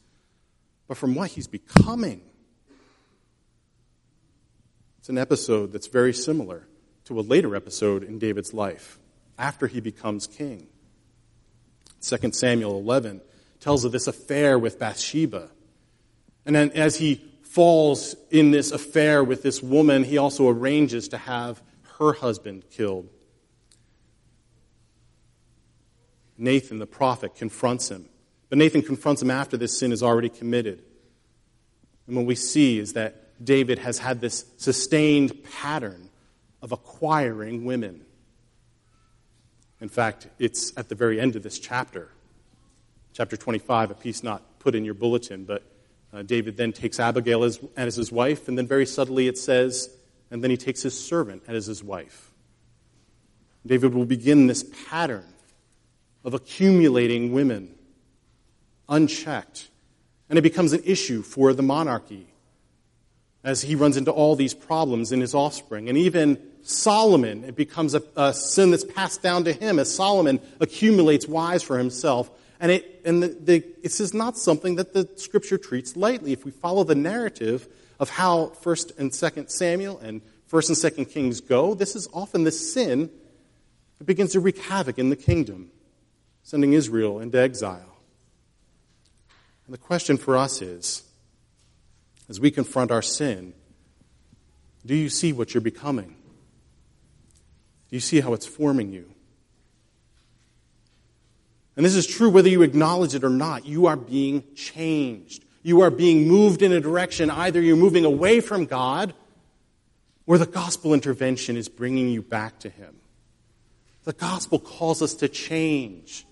but 0.87 0.97
from 0.97 1.17
what 1.17 1.31
he's 1.31 1.49
becoming. 1.49 2.23
It's 5.01 5.09
an 5.09 5.19
episode 5.19 5.73
that's 5.73 5.89
very 5.89 6.13
similar 6.13 6.69
to 7.07 7.19
a 7.19 7.23
later 7.23 7.57
episode 7.57 8.05
in 8.05 8.21
David's 8.21 8.55
life 8.55 9.01
after 9.37 9.67
he 9.67 9.81
becomes 9.81 10.29
king. 10.29 10.69
2 12.03 12.31
Samuel 12.31 12.79
11 12.79 13.21
tells 13.59 13.85
of 13.85 13.91
this 13.91 14.07
affair 14.07 14.57
with 14.61 14.79
Bathsheba. 14.79 15.51
And 16.47 16.55
then 16.55 16.71
as 16.71 16.99
he 16.99 17.25
falls 17.51 18.15
in 18.31 18.51
this 18.51 18.73
affair 18.73 19.25
with 19.25 19.43
this 19.43 19.63
woman, 19.63 20.05
he 20.05 20.19
also 20.19 20.49
arranges 20.49 21.09
to 21.09 21.19
have 21.19 21.63
her 21.99 22.13
husband 22.13 22.65
killed. 22.71 23.09
Nathan 26.37 26.79
the 26.79 26.87
prophet 26.87 27.35
confronts 27.35 27.91
him. 27.91 28.09
But 28.49 28.59
Nathan 28.59 28.83
confronts 28.83 29.23
him 29.23 29.31
after 29.31 29.57
this 29.57 29.79
sin 29.79 29.93
is 29.93 30.03
already 30.03 30.29
committed. 30.29 30.83
And 32.07 32.17
what 32.17 32.27
we 32.27 32.35
see 32.35 32.79
is 32.79 32.93
that 32.93 33.45
David 33.45 33.79
has 33.81 33.99
had 33.99 34.21
this 34.21 34.45
sustained 34.57 35.43
pattern 35.45 36.11
of 36.63 36.73
acquiring 36.73 37.65
women. 37.65 38.05
In 39.81 39.89
fact, 39.89 40.29
it's 40.39 40.77
at 40.77 40.89
the 40.89 40.95
very 40.95 41.21
end 41.21 41.37
of 41.37 41.43
this 41.43 41.59
chapter, 41.59 42.11
chapter 43.13 43.37
25, 43.37 43.91
a 43.91 43.95
piece 43.95 44.23
not 44.23 44.59
put 44.59 44.75
in 44.75 44.85
your 44.85 44.95
bulletin, 44.95 45.45
but 45.45 45.63
uh, 46.13 46.23
David 46.23 46.57
then 46.57 46.73
takes 46.73 46.99
Abigail 46.99 47.45
as, 47.45 47.61
as 47.77 47.97
his 47.97 48.11
wife, 48.11 48.49
and 48.49 48.57
then 48.57 48.67
very 48.67 48.87
subtly 48.87 49.29
it 49.29 49.39
says, 49.39 49.91
and 50.31 50.43
then 50.43 50.51
he 50.51 50.57
takes 50.57 50.83
his 50.83 50.99
servant 50.99 51.43
as 51.49 51.67
his 51.67 51.83
wife. 51.83 52.33
David 53.67 53.95
will 53.95 54.07
begin 54.07 54.47
this 54.47 54.65
pattern 54.89 55.27
of 56.25 56.35
accumulating 56.35 57.33
women 57.33 57.75
unchecked. 58.89 59.69
And 60.29 60.39
it 60.39 60.43
becomes 60.43 60.73
an 60.73 60.83
issue 60.85 61.23
for 61.23 61.53
the 61.53 61.63
monarchy 61.63 62.27
as 63.45 63.63
he 63.63 63.75
runs 63.75 63.97
into 63.97 64.11
all 64.11 64.37
these 64.37 64.53
problems 64.53 65.13
in 65.13 65.21
his 65.21 65.35
offspring. 65.35 65.89
And 65.89 65.97
even 65.97 66.39
Solomon, 66.63 67.45
it 67.45 67.57
becomes 67.57 67.95
a, 67.95 68.03
a 68.17 68.35
sin 68.35 68.71
that's 68.71 68.85
passed 68.85 69.23
down 69.23 69.45
to 69.45 69.53
him 69.53 69.79
as 69.79 69.95
Solomon 69.95 70.41
accumulates 70.61 71.27
wives 71.27 71.63
for 71.63 71.79
himself. 71.79 72.31
And, 72.61 72.73
it, 72.73 73.03
and 73.05 73.23
the, 73.23 73.29
the, 73.29 73.65
this 73.83 74.01
is 74.01 74.13
not 74.13 74.37
something 74.37 74.77
that 74.77 74.93
the 74.93 75.09
scripture 75.17 75.59
treats 75.59 75.97
lightly. 75.97 76.33
If 76.33 76.45
we 76.45 76.51
follow 76.51 76.85
the 76.85 76.95
narrative 76.95 77.69
of 78.01 78.11
how 78.11 78.53
1st 78.63 78.99
and 78.99 79.11
2nd 79.11 79.51
Samuel 79.51 79.99
and 79.99 80.23
1st 80.51 80.85
and 80.99 81.09
2nd 81.09 81.13
Kings 81.13 81.41
go, 81.41 81.75
this 81.75 81.95
is 81.95 82.09
often 82.13 82.45
the 82.45 82.53
sin 82.53 83.11
that 83.99 84.05
begins 84.05 84.33
to 84.33 84.41
wreak 84.41 84.59
havoc 84.59 84.99
in 84.99 85.11
the 85.11 85.17
kingdom 85.17 85.71
sending 86.43 86.73
Israel 86.73 87.21
into 87.21 87.39
exile. 87.39 87.99
And 89.67 89.75
the 89.75 89.79
question 89.79 90.17
for 90.17 90.37
us 90.37 90.63
is 90.63 91.03
as 92.29 92.41
we 92.41 92.51
confront 92.51 92.91
our 92.91 93.03
sin, 93.03 93.53
do 94.85 94.95
you 94.95 95.11
see 95.11 95.33
what 95.33 95.53
you're 95.53 95.61
becoming? 95.61 96.17
Do 97.91 97.97
you 97.97 98.01
see 98.01 98.21
how 98.21 98.33
it's 98.33 98.47
forming 98.47 98.93
you? 98.93 99.11
And 101.79 101.85
this 101.85 101.95
is 101.95 102.09
true 102.09 102.29
whether 102.29 102.49
you 102.49 102.63
acknowledge 102.63 103.15
it 103.15 103.23
or 103.23 103.31
not. 103.31 103.65
You 103.65 103.87
are 103.87 103.97
being 103.97 104.43
changed. 104.57 105.45
You 105.63 105.83
are 105.83 105.91
being 105.91 106.27
moved 106.27 106.61
in 106.61 106.73
a 106.73 106.81
direction. 106.81 107.31
Either 107.31 107.61
you're 107.61 107.77
moving 107.77 108.05
away 108.05 108.41
from 108.41 108.67
God 108.67 109.15
or 110.27 110.39
the 110.39 110.47
gospel 110.47 110.93
intervention 110.93 111.57
is 111.57 111.69
bringing 111.69 112.09
you 112.09 112.21
back 112.21 112.59
to 112.59 112.69
Him. 112.69 112.97
The 114.03 114.13
gospel 114.13 114.59
calls 114.59 115.03
us 115.03 115.15
to 115.15 115.29
change. 115.29 116.27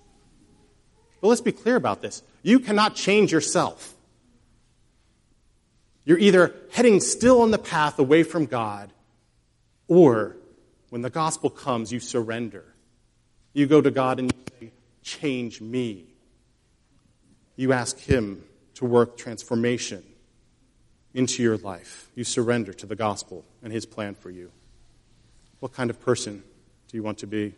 But 1.21 1.29
let's 1.29 1.41
be 1.41 1.53
clear 1.53 1.77
about 1.77 2.03
this. 2.03 2.25
You 2.43 2.59
cannot 2.59 2.97
change 2.97 3.31
yourself. 3.31 3.95
You're 6.05 6.19
either 6.19 6.57
heading 6.73 6.99
still 6.99 7.43
on 7.43 7.53
the 7.53 7.59
path 7.59 8.01
away 8.01 8.25
from 8.25 8.47
God, 8.47 8.93
or 9.87 10.37
when 10.89 11.03
the 11.03 11.11
gospel 11.11 11.51
comes, 11.51 11.93
you 11.93 12.01
surrender. 12.01 12.65
You 13.53 13.69
go 13.69 13.81
to 13.81 13.93
God 13.93 14.19
and 14.19 14.33
you 14.33 14.69
say, 14.69 14.73
Change 15.07 15.61
me. 15.61 16.05
You 17.55 17.73
ask 17.73 17.97
Him 17.97 18.43
to 18.75 18.85
work 18.85 19.17
transformation 19.17 20.03
into 21.15 21.45
your 21.45 21.57
life. 21.59 22.11
You 22.17 22.25
surrender 22.25 22.73
to 22.73 22.87
the 22.87 22.97
gospel 22.97 23.45
and 23.63 23.73
His 23.73 23.87
plan 23.87 24.17
for 24.17 24.31
you. 24.31 24.51
What 25.61 25.73
kind 25.73 25.91
of 25.91 26.01
person 26.01 26.43
do 26.89 26.97
you 26.97 27.05
want 27.05 27.19
to 27.19 27.29
be? 27.29 27.55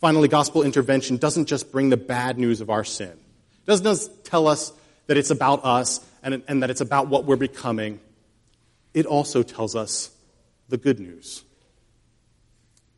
Finally, 0.00 0.26
gospel 0.26 0.64
intervention 0.64 1.18
doesn't 1.18 1.46
just 1.46 1.70
bring 1.70 1.88
the 1.90 1.96
bad 1.96 2.36
news 2.36 2.60
of 2.60 2.68
our 2.68 2.82
sin. 2.82 3.12
It 3.12 3.66
doesn't 3.66 3.84
just 3.84 4.24
tell 4.24 4.48
us 4.48 4.72
that 5.06 5.16
it's 5.16 5.30
about 5.30 5.64
us 5.64 6.04
and, 6.20 6.42
and 6.48 6.64
that 6.64 6.70
it's 6.70 6.80
about 6.80 7.06
what 7.06 7.26
we're 7.26 7.36
becoming. 7.36 8.00
It 8.92 9.06
also 9.06 9.44
tells 9.44 9.76
us 9.76 10.10
the 10.68 10.78
good 10.78 10.98
news. 10.98 11.44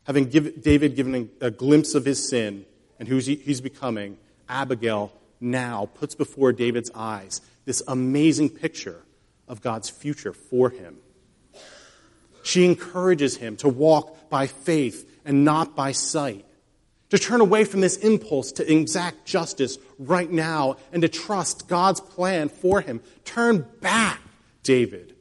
Having 0.05 0.29
give, 0.29 0.63
David 0.63 0.95
given 0.95 1.29
a 1.39 1.51
glimpse 1.51 1.93
of 1.93 2.03
his 2.03 2.27
sin 2.27 2.65
and 2.99 3.07
who 3.07 3.17
he's 3.17 3.61
becoming, 3.61 4.17
Abigail 4.47 5.11
now 5.39 5.89
puts 5.95 6.15
before 6.15 6.51
David's 6.51 6.91
eyes 6.93 7.41
this 7.65 7.81
amazing 7.87 8.49
picture 8.49 9.01
of 9.47 9.61
God's 9.61 9.89
future 9.89 10.33
for 10.33 10.69
him. 10.69 10.97
She 12.43 12.65
encourages 12.65 13.37
him 13.37 13.57
to 13.57 13.69
walk 13.69 14.29
by 14.29 14.47
faith 14.47 15.09
and 15.25 15.45
not 15.45 15.75
by 15.75 15.91
sight 15.91 16.45
to 17.09 17.17
turn 17.17 17.41
away 17.41 17.63
from 17.63 17.81
this 17.81 17.97
impulse 17.97 18.51
to 18.53 18.71
exact 18.71 19.25
justice 19.25 19.77
right 19.97 20.29
now 20.31 20.77
and 20.93 21.01
to 21.01 21.09
trust 21.09 21.67
God's 21.67 21.99
plan 21.99 22.49
for 22.49 22.81
him. 22.81 23.01
Turn 23.25 23.65
back, 23.81 24.21
David, 24.63 25.15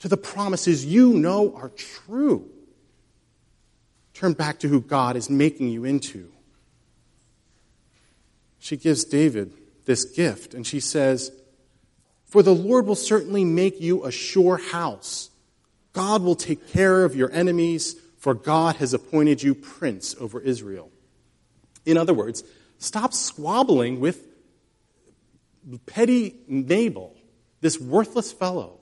to 0.00 0.08
the 0.08 0.16
promises 0.16 0.84
you 0.84 1.12
know 1.12 1.54
are 1.56 1.70
true. 1.70 2.48
Turn 4.14 4.32
back 4.32 4.60
to 4.60 4.68
who 4.68 4.80
God 4.80 5.16
is 5.16 5.28
making 5.28 5.68
you 5.68 5.84
into. 5.84 6.30
She 8.62 8.76
gives 8.76 9.04
David 9.04 9.52
this 9.84 10.04
gift 10.04 10.54
and 10.54 10.64
she 10.64 10.78
says, 10.78 11.32
For 12.24 12.42
the 12.42 12.54
Lord 12.54 12.86
will 12.86 12.94
certainly 12.94 13.44
make 13.44 13.80
you 13.80 14.04
a 14.04 14.12
sure 14.12 14.56
house. 14.56 15.30
God 15.92 16.22
will 16.22 16.36
take 16.36 16.68
care 16.68 17.04
of 17.04 17.16
your 17.16 17.30
enemies 17.32 17.96
for 18.22 18.34
God 18.34 18.76
has 18.76 18.94
appointed 18.94 19.42
you 19.42 19.52
prince 19.52 20.14
over 20.20 20.38
Israel. 20.38 20.92
In 21.84 21.96
other 21.96 22.14
words, 22.14 22.44
stop 22.78 23.12
squabbling 23.12 23.98
with 23.98 24.24
petty 25.86 26.36
Nabal, 26.46 27.16
this 27.62 27.80
worthless 27.80 28.30
fellow, 28.30 28.78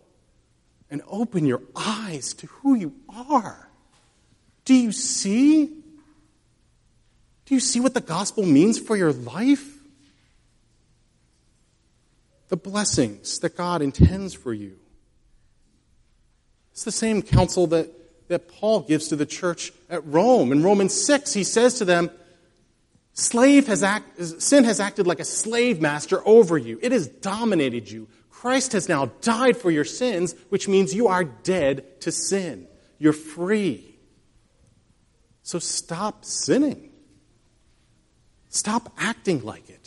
and 0.90 1.00
open 1.08 1.46
your 1.46 1.62
eyes 1.74 2.34
to 2.34 2.48
who 2.48 2.74
you 2.74 2.94
are. 3.08 3.70
Do 4.66 4.74
you 4.74 4.92
see? 4.92 5.68
Do 7.46 7.54
you 7.54 7.60
see 7.60 7.80
what 7.80 7.94
the 7.94 8.02
gospel 8.02 8.44
means 8.44 8.78
for 8.78 8.94
your 8.94 9.14
life? 9.14 9.69
The 12.50 12.56
blessings 12.56 13.38
that 13.38 13.56
God 13.56 13.80
intends 13.80 14.34
for 14.34 14.52
you. 14.52 14.76
It's 16.72 16.84
the 16.84 16.92
same 16.92 17.22
counsel 17.22 17.66
that 17.68 17.90
that 18.30 18.48
Paul 18.48 18.80
gives 18.82 19.08
to 19.08 19.16
the 19.16 19.26
church 19.26 19.72
at 19.90 20.06
Rome. 20.06 20.52
In 20.52 20.62
Romans 20.62 20.94
6, 20.94 21.32
he 21.32 21.42
says 21.42 21.74
to 21.74 21.84
them, 21.84 22.10
Slave 23.12 23.66
has 23.66 23.82
act, 23.82 24.22
sin 24.40 24.62
has 24.64 24.78
acted 24.78 25.04
like 25.04 25.18
a 25.18 25.24
slave 25.24 25.80
master 25.80 26.26
over 26.26 26.56
you. 26.56 26.78
It 26.80 26.92
has 26.92 27.08
dominated 27.08 27.90
you. 27.90 28.08
Christ 28.30 28.72
has 28.72 28.88
now 28.88 29.06
died 29.20 29.56
for 29.56 29.72
your 29.72 29.84
sins, 29.84 30.36
which 30.48 30.68
means 30.68 30.94
you 30.94 31.08
are 31.08 31.24
dead 31.24 32.00
to 32.02 32.12
sin. 32.12 32.68
You're 32.98 33.12
free. 33.12 33.98
So 35.42 35.58
stop 35.58 36.24
sinning. 36.24 36.92
Stop 38.48 38.92
acting 38.96 39.44
like 39.44 39.68
it. 39.68 39.79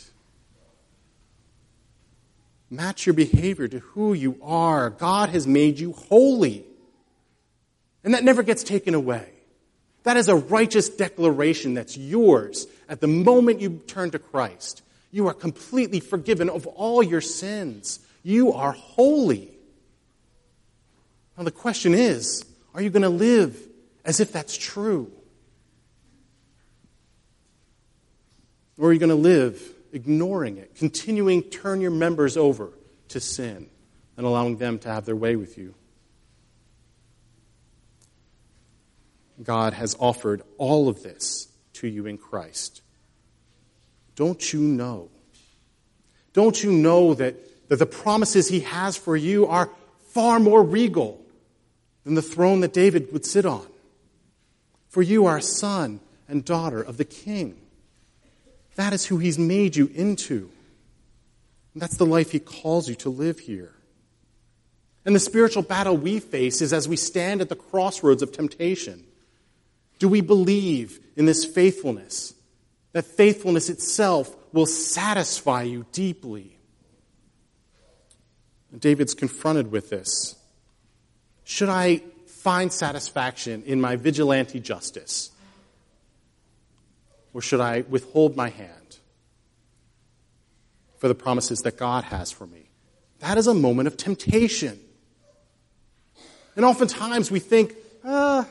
Match 2.70 3.06
your 3.06 3.14
behavior 3.14 3.68
to 3.68 3.78
who 3.78 4.12
you 4.12 4.38
are. 4.42 4.90
God 4.90 5.28
has 5.30 5.46
made 5.46 5.78
you 5.78 5.92
holy. 5.92 6.64
And 8.02 8.14
that 8.14 8.24
never 8.24 8.42
gets 8.42 8.64
taken 8.64 8.94
away. 8.94 9.28
That 10.04 10.16
is 10.16 10.28
a 10.28 10.36
righteous 10.36 10.88
declaration 10.88 11.74
that's 11.74 11.96
yours 11.96 12.66
at 12.88 13.00
the 13.00 13.06
moment 13.06 13.60
you 13.60 13.82
turn 13.86 14.10
to 14.10 14.18
Christ. 14.18 14.82
You 15.10 15.28
are 15.28 15.34
completely 15.34 16.00
forgiven 16.00 16.50
of 16.50 16.66
all 16.66 17.02
your 17.02 17.20
sins. 17.20 18.00
You 18.22 18.52
are 18.52 18.72
holy. 18.72 19.50
Now, 21.36 21.44
the 21.44 21.50
question 21.50 21.94
is 21.94 22.44
are 22.74 22.82
you 22.82 22.90
going 22.90 23.02
to 23.02 23.08
live 23.08 23.56
as 24.04 24.20
if 24.20 24.32
that's 24.32 24.56
true? 24.56 25.10
Or 28.76 28.88
are 28.88 28.92
you 28.92 28.98
going 28.98 29.10
to 29.10 29.14
live 29.14 29.73
ignoring 29.94 30.58
it, 30.58 30.74
continuing 30.74 31.42
to 31.42 31.48
turn 31.48 31.80
your 31.80 31.90
members 31.90 32.36
over 32.36 32.70
to 33.08 33.20
sin 33.20 33.70
and 34.16 34.26
allowing 34.26 34.56
them 34.56 34.78
to 34.80 34.88
have 34.88 35.04
their 35.04 35.16
way 35.16 35.36
with 35.36 35.56
you? 35.56 35.74
God 39.42 39.72
has 39.72 39.96
offered 39.98 40.42
all 40.58 40.88
of 40.88 41.02
this 41.02 41.48
to 41.74 41.88
you 41.88 42.06
in 42.06 42.18
Christ. 42.18 42.82
Don't 44.14 44.52
you 44.52 44.60
know? 44.60 45.10
Don't 46.32 46.62
you 46.62 46.70
know 46.72 47.14
that, 47.14 47.68
that 47.68 47.78
the 47.78 47.86
promises 47.86 48.48
he 48.48 48.60
has 48.60 48.96
for 48.96 49.16
you 49.16 49.46
are 49.46 49.70
far 50.08 50.38
more 50.38 50.62
regal 50.62 51.24
than 52.04 52.14
the 52.14 52.22
throne 52.22 52.60
that 52.60 52.72
David 52.72 53.12
would 53.12 53.24
sit 53.24 53.44
on? 53.44 53.66
For 54.88 55.02
you 55.02 55.26
are 55.26 55.38
a 55.38 55.42
son 55.42 56.00
and 56.28 56.44
daughter 56.44 56.80
of 56.80 56.96
the 56.96 57.04
king. 57.04 57.60
That 58.76 58.92
is 58.92 59.06
who 59.06 59.18
he's 59.18 59.38
made 59.38 59.76
you 59.76 59.90
into. 59.94 60.50
And 61.72 61.82
that's 61.82 61.96
the 61.96 62.06
life 62.06 62.30
he 62.30 62.38
calls 62.38 62.88
you 62.88 62.94
to 62.96 63.10
live 63.10 63.38
here. 63.38 63.72
And 65.04 65.14
the 65.14 65.20
spiritual 65.20 65.62
battle 65.62 65.96
we 65.96 66.18
face 66.18 66.62
is 66.62 66.72
as 66.72 66.88
we 66.88 66.96
stand 66.96 67.40
at 67.40 67.48
the 67.48 67.56
crossroads 67.56 68.22
of 68.22 68.32
temptation. 68.32 69.04
Do 69.98 70.08
we 70.08 70.20
believe 70.20 70.98
in 71.16 71.26
this 71.26 71.44
faithfulness? 71.44 72.34
That 72.92 73.04
faithfulness 73.04 73.68
itself 73.68 74.34
will 74.52 74.66
satisfy 74.66 75.62
you 75.62 75.84
deeply. 75.92 76.56
And 78.72 78.80
David's 78.80 79.14
confronted 79.14 79.70
with 79.70 79.90
this. 79.90 80.36
Should 81.44 81.68
I 81.68 82.02
find 82.26 82.72
satisfaction 82.72 83.62
in 83.66 83.80
my 83.80 83.96
vigilante 83.96 84.60
justice? 84.60 85.30
Or 87.34 87.42
should 87.42 87.60
I 87.60 87.82
withhold 87.82 88.36
my 88.36 88.48
hand 88.48 88.98
for 90.96 91.08
the 91.08 91.14
promises 91.14 91.60
that 91.62 91.76
God 91.76 92.04
has 92.04 92.30
for 92.30 92.46
me? 92.46 92.70
That 93.18 93.36
is 93.36 93.48
a 93.48 93.54
moment 93.54 93.88
of 93.88 93.96
temptation. 93.96 94.78
And 96.56 96.64
oftentimes 96.64 97.32
we 97.32 97.40
think, 97.40 97.74
uh, 98.04 98.44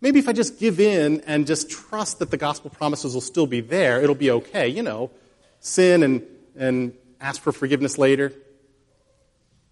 maybe 0.00 0.20
if 0.20 0.28
I 0.28 0.32
just 0.32 0.60
give 0.60 0.78
in 0.78 1.22
and 1.22 1.46
just 1.46 1.68
trust 1.68 2.20
that 2.20 2.30
the 2.30 2.36
gospel 2.36 2.70
promises 2.70 3.14
will 3.14 3.20
still 3.20 3.48
be 3.48 3.60
there, 3.60 4.00
it'll 4.00 4.14
be 4.14 4.30
okay. 4.30 4.68
You 4.68 4.82
know, 4.82 5.10
sin 5.58 6.04
and, 6.04 6.22
and 6.56 6.94
ask 7.20 7.42
for 7.42 7.50
forgiveness 7.50 7.98
later. 7.98 8.32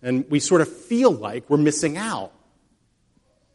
And 0.02 0.28
we 0.28 0.40
sort 0.40 0.60
of 0.60 0.68
feel 0.68 1.12
like 1.12 1.48
we're 1.48 1.58
missing 1.58 1.96
out. 1.96 2.32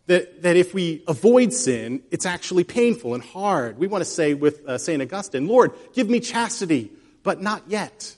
That, 0.08 0.44
that 0.44 0.56
if 0.56 0.72
we 0.72 1.04
avoid 1.08 1.52
sin, 1.52 2.04
it's 2.12 2.28
actually 2.28 2.64
painful 2.64 3.16
and 3.16 3.24
hard. 3.24 3.80
We 3.80 3.88
want 3.88 4.04
to 4.04 4.10
say 4.10 4.36
with 4.36 4.64
uh, 4.68 4.78
St. 4.78 5.02
Augustine, 5.02 5.48
Lord, 5.48 5.72
give 5.94 6.08
me 6.08 6.20
chastity, 6.20 6.92
but 7.24 7.42
not 7.42 7.64
yet. 7.68 8.16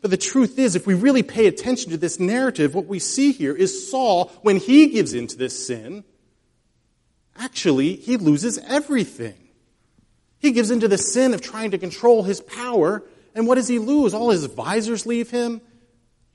But 0.00 0.10
the 0.10 0.16
truth 0.16 0.58
is, 0.58 0.76
if 0.76 0.86
we 0.86 0.94
really 0.94 1.22
pay 1.22 1.46
attention 1.46 1.90
to 1.90 1.96
this 1.96 2.20
narrative, 2.20 2.74
what 2.74 2.86
we 2.86 2.98
see 2.98 3.32
here 3.32 3.54
is 3.54 3.90
Saul, 3.90 4.32
when 4.42 4.56
he 4.56 4.88
gives 4.88 5.12
into 5.12 5.36
this 5.36 5.66
sin, 5.66 6.04
actually, 7.36 7.96
he 7.96 8.16
loses 8.16 8.58
everything. 8.58 9.48
He 10.38 10.52
gives 10.52 10.70
into 10.70 10.86
the 10.86 10.98
sin 10.98 11.34
of 11.34 11.40
trying 11.40 11.72
to 11.72 11.78
control 11.78 12.22
his 12.22 12.40
power, 12.40 13.02
and 13.34 13.46
what 13.46 13.56
does 13.56 13.66
he 13.66 13.80
lose? 13.80 14.14
All 14.14 14.30
his 14.30 14.44
advisors 14.44 15.04
leave 15.04 15.30
him. 15.30 15.60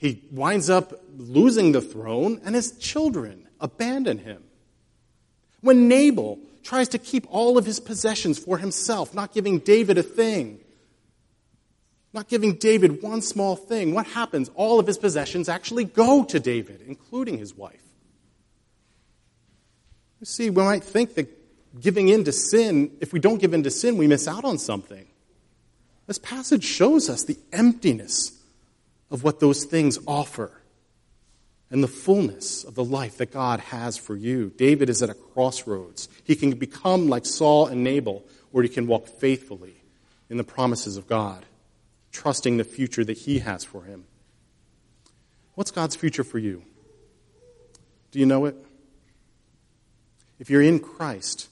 He 0.04 0.22
winds 0.32 0.70
up 0.70 1.02
losing 1.18 1.72
the 1.72 1.80
throne, 1.80 2.42
and 2.44 2.56
his 2.56 2.74
children 2.74 3.48
abandon 3.62 4.18
him. 4.18 4.44
When 5.62 5.88
Nabal 5.88 6.40
tries 6.62 6.90
to 6.90 6.98
keep 6.98 7.26
all 7.30 7.58
of 7.58 7.66
his 7.66 7.80
possessions 7.80 8.38
for 8.38 8.58
himself, 8.58 9.14
not 9.14 9.34
giving 9.34 9.60
David 9.60 9.98
a 9.98 10.04
thing, 10.04 10.60
not 12.12 12.28
giving 12.28 12.56
David 12.56 13.02
one 13.02 13.22
small 13.22 13.56
thing, 13.56 13.94
what 13.94 14.06
happens? 14.08 14.52
All 14.56 14.78
of 14.78 14.88
his 14.88 14.98
possessions 14.98 15.48
actually 15.48 15.86
go 15.86 16.26
to 16.26 16.38
David, 16.38 16.82
including 16.86 17.38
his 17.38 17.56
wife. 17.56 17.82
You 20.20 20.26
see, 20.26 20.50
we 20.50 20.64
might 20.64 20.84
think 20.84 21.16
that 21.16 21.30
giving 21.80 22.10
in 22.10 22.26
to 22.26 22.34
sin, 22.34 22.92
if 23.00 23.14
we 23.14 23.22
don't 23.22 23.40
give 23.40 23.54
in 23.54 23.64
to 23.64 23.72
sin, 23.72 23.96
we 23.96 24.08
miss 24.08 24.28
out 24.28 24.44
on 24.44 24.58
something. 24.58 25.08
This 26.08 26.20
passage 26.20 26.66
shows 26.66 27.10
us 27.10 27.24
the 27.24 27.38
emptiness 27.54 28.33
of 29.14 29.24
what 29.24 29.40
those 29.40 29.64
things 29.64 30.00
offer 30.08 30.52
and 31.70 31.84
the 31.84 31.88
fullness 31.88 32.64
of 32.64 32.74
the 32.74 32.84
life 32.84 33.18
that 33.18 33.32
God 33.32 33.60
has 33.60 33.96
for 33.96 34.16
you. 34.16 34.52
David 34.58 34.90
is 34.90 35.04
at 35.04 35.10
a 35.10 35.14
crossroads. 35.14 36.10
He 36.24 36.36
can 36.36 36.52
become 36.52 37.08
like 37.08 37.26
Saul 37.26 37.68
and 37.68 37.84
Nabal, 37.84 38.26
or 38.52 38.64
he 38.64 38.70
can 38.70 38.88
walk 38.88 39.08
faithfully 39.08 39.76
in 40.30 40.38
the 40.38 40.44
promises 40.44 40.98
of 40.98 41.08
God, 41.08 41.46
trusting 42.12 42.58
the 42.58 42.64
future 42.64 43.06
that 43.06 43.20
he 43.20 43.40
has 43.40 43.64
for 43.64 43.84
him. 43.84 44.06
What's 45.54 45.72
God's 45.72 45.96
future 45.96 46.24
for 46.24 46.40
you? 46.40 46.64
Do 48.12 48.20
you 48.20 48.26
know 48.26 48.46
it? 48.46 48.56
If 50.40 50.50
you're 50.50 50.64
in 50.64 50.80
Christ, 50.80 51.50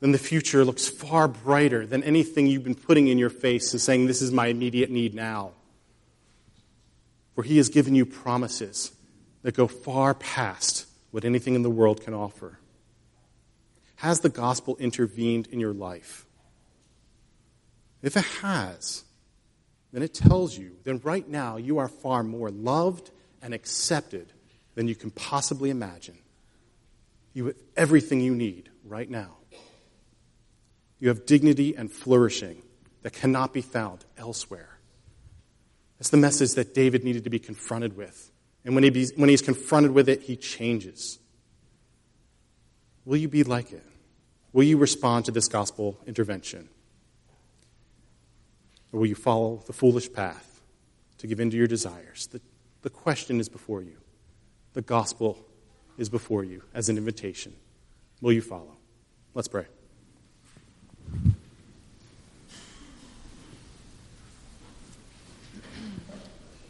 then 0.00 0.10
the 0.10 0.18
future 0.18 0.64
looks 0.64 0.88
far 0.88 1.28
brighter 1.28 1.86
than 1.86 2.02
anything 2.02 2.48
you've 2.48 2.64
been 2.64 2.74
putting 2.74 3.06
in 3.06 3.18
your 3.18 3.30
face 3.30 3.72
and 3.72 3.80
saying, 3.80 4.06
This 4.06 4.20
is 4.20 4.32
my 4.32 4.48
immediate 4.48 4.90
need 4.90 5.14
now 5.14 5.52
for 7.34 7.42
he 7.42 7.56
has 7.56 7.68
given 7.68 7.94
you 7.94 8.04
promises 8.06 8.92
that 9.42 9.54
go 9.54 9.66
far 9.66 10.14
past 10.14 10.86
what 11.10 11.24
anything 11.24 11.54
in 11.54 11.62
the 11.62 11.70
world 11.70 12.02
can 12.02 12.14
offer. 12.14 12.58
Has 13.96 14.20
the 14.20 14.28
gospel 14.28 14.76
intervened 14.78 15.46
in 15.48 15.60
your 15.60 15.72
life? 15.72 16.26
If 18.02 18.16
it 18.16 18.24
has, 18.40 19.04
then 19.92 20.02
it 20.02 20.14
tells 20.14 20.56
you 20.56 20.76
that 20.84 21.04
right 21.04 21.28
now 21.28 21.56
you 21.56 21.78
are 21.78 21.88
far 21.88 22.22
more 22.22 22.50
loved 22.50 23.10
and 23.42 23.52
accepted 23.52 24.32
than 24.74 24.88
you 24.88 24.94
can 24.94 25.10
possibly 25.10 25.70
imagine. 25.70 26.16
You 27.34 27.46
have 27.46 27.56
everything 27.76 28.20
you 28.20 28.34
need 28.34 28.70
right 28.84 29.08
now. 29.08 29.36
You 30.98 31.08
have 31.08 31.26
dignity 31.26 31.76
and 31.76 31.90
flourishing 31.90 32.62
that 33.02 33.12
cannot 33.12 33.52
be 33.52 33.62
found 33.62 34.04
elsewhere. 34.16 34.69
That's 36.00 36.08
the 36.08 36.16
message 36.16 36.54
that 36.54 36.72
David 36.72 37.04
needed 37.04 37.24
to 37.24 37.30
be 37.30 37.38
confronted 37.38 37.94
with. 37.94 38.32
And 38.64 38.74
when, 38.74 38.82
he 38.84 39.06
when 39.16 39.28
he's 39.28 39.42
confronted 39.42 39.92
with 39.92 40.08
it, 40.08 40.22
he 40.22 40.34
changes. 40.34 41.18
Will 43.04 43.18
you 43.18 43.28
be 43.28 43.44
like 43.44 43.70
it? 43.70 43.84
Will 44.54 44.64
you 44.64 44.78
respond 44.78 45.26
to 45.26 45.30
this 45.30 45.46
gospel 45.46 45.98
intervention? 46.06 46.70
Or 48.92 49.00
will 49.00 49.06
you 49.06 49.14
follow 49.14 49.62
the 49.66 49.74
foolish 49.74 50.10
path 50.10 50.62
to 51.18 51.26
give 51.26 51.38
in 51.38 51.50
to 51.50 51.56
your 51.58 51.66
desires? 51.66 52.28
The, 52.28 52.40
the 52.80 52.90
question 52.90 53.38
is 53.38 53.50
before 53.50 53.82
you. 53.82 53.98
The 54.72 54.82
gospel 54.82 55.38
is 55.98 56.08
before 56.08 56.44
you 56.44 56.62
as 56.72 56.88
an 56.88 56.96
invitation. 56.96 57.52
Will 58.22 58.32
you 58.32 58.42
follow? 58.42 58.78
Let's 59.34 59.48
pray. 59.48 59.66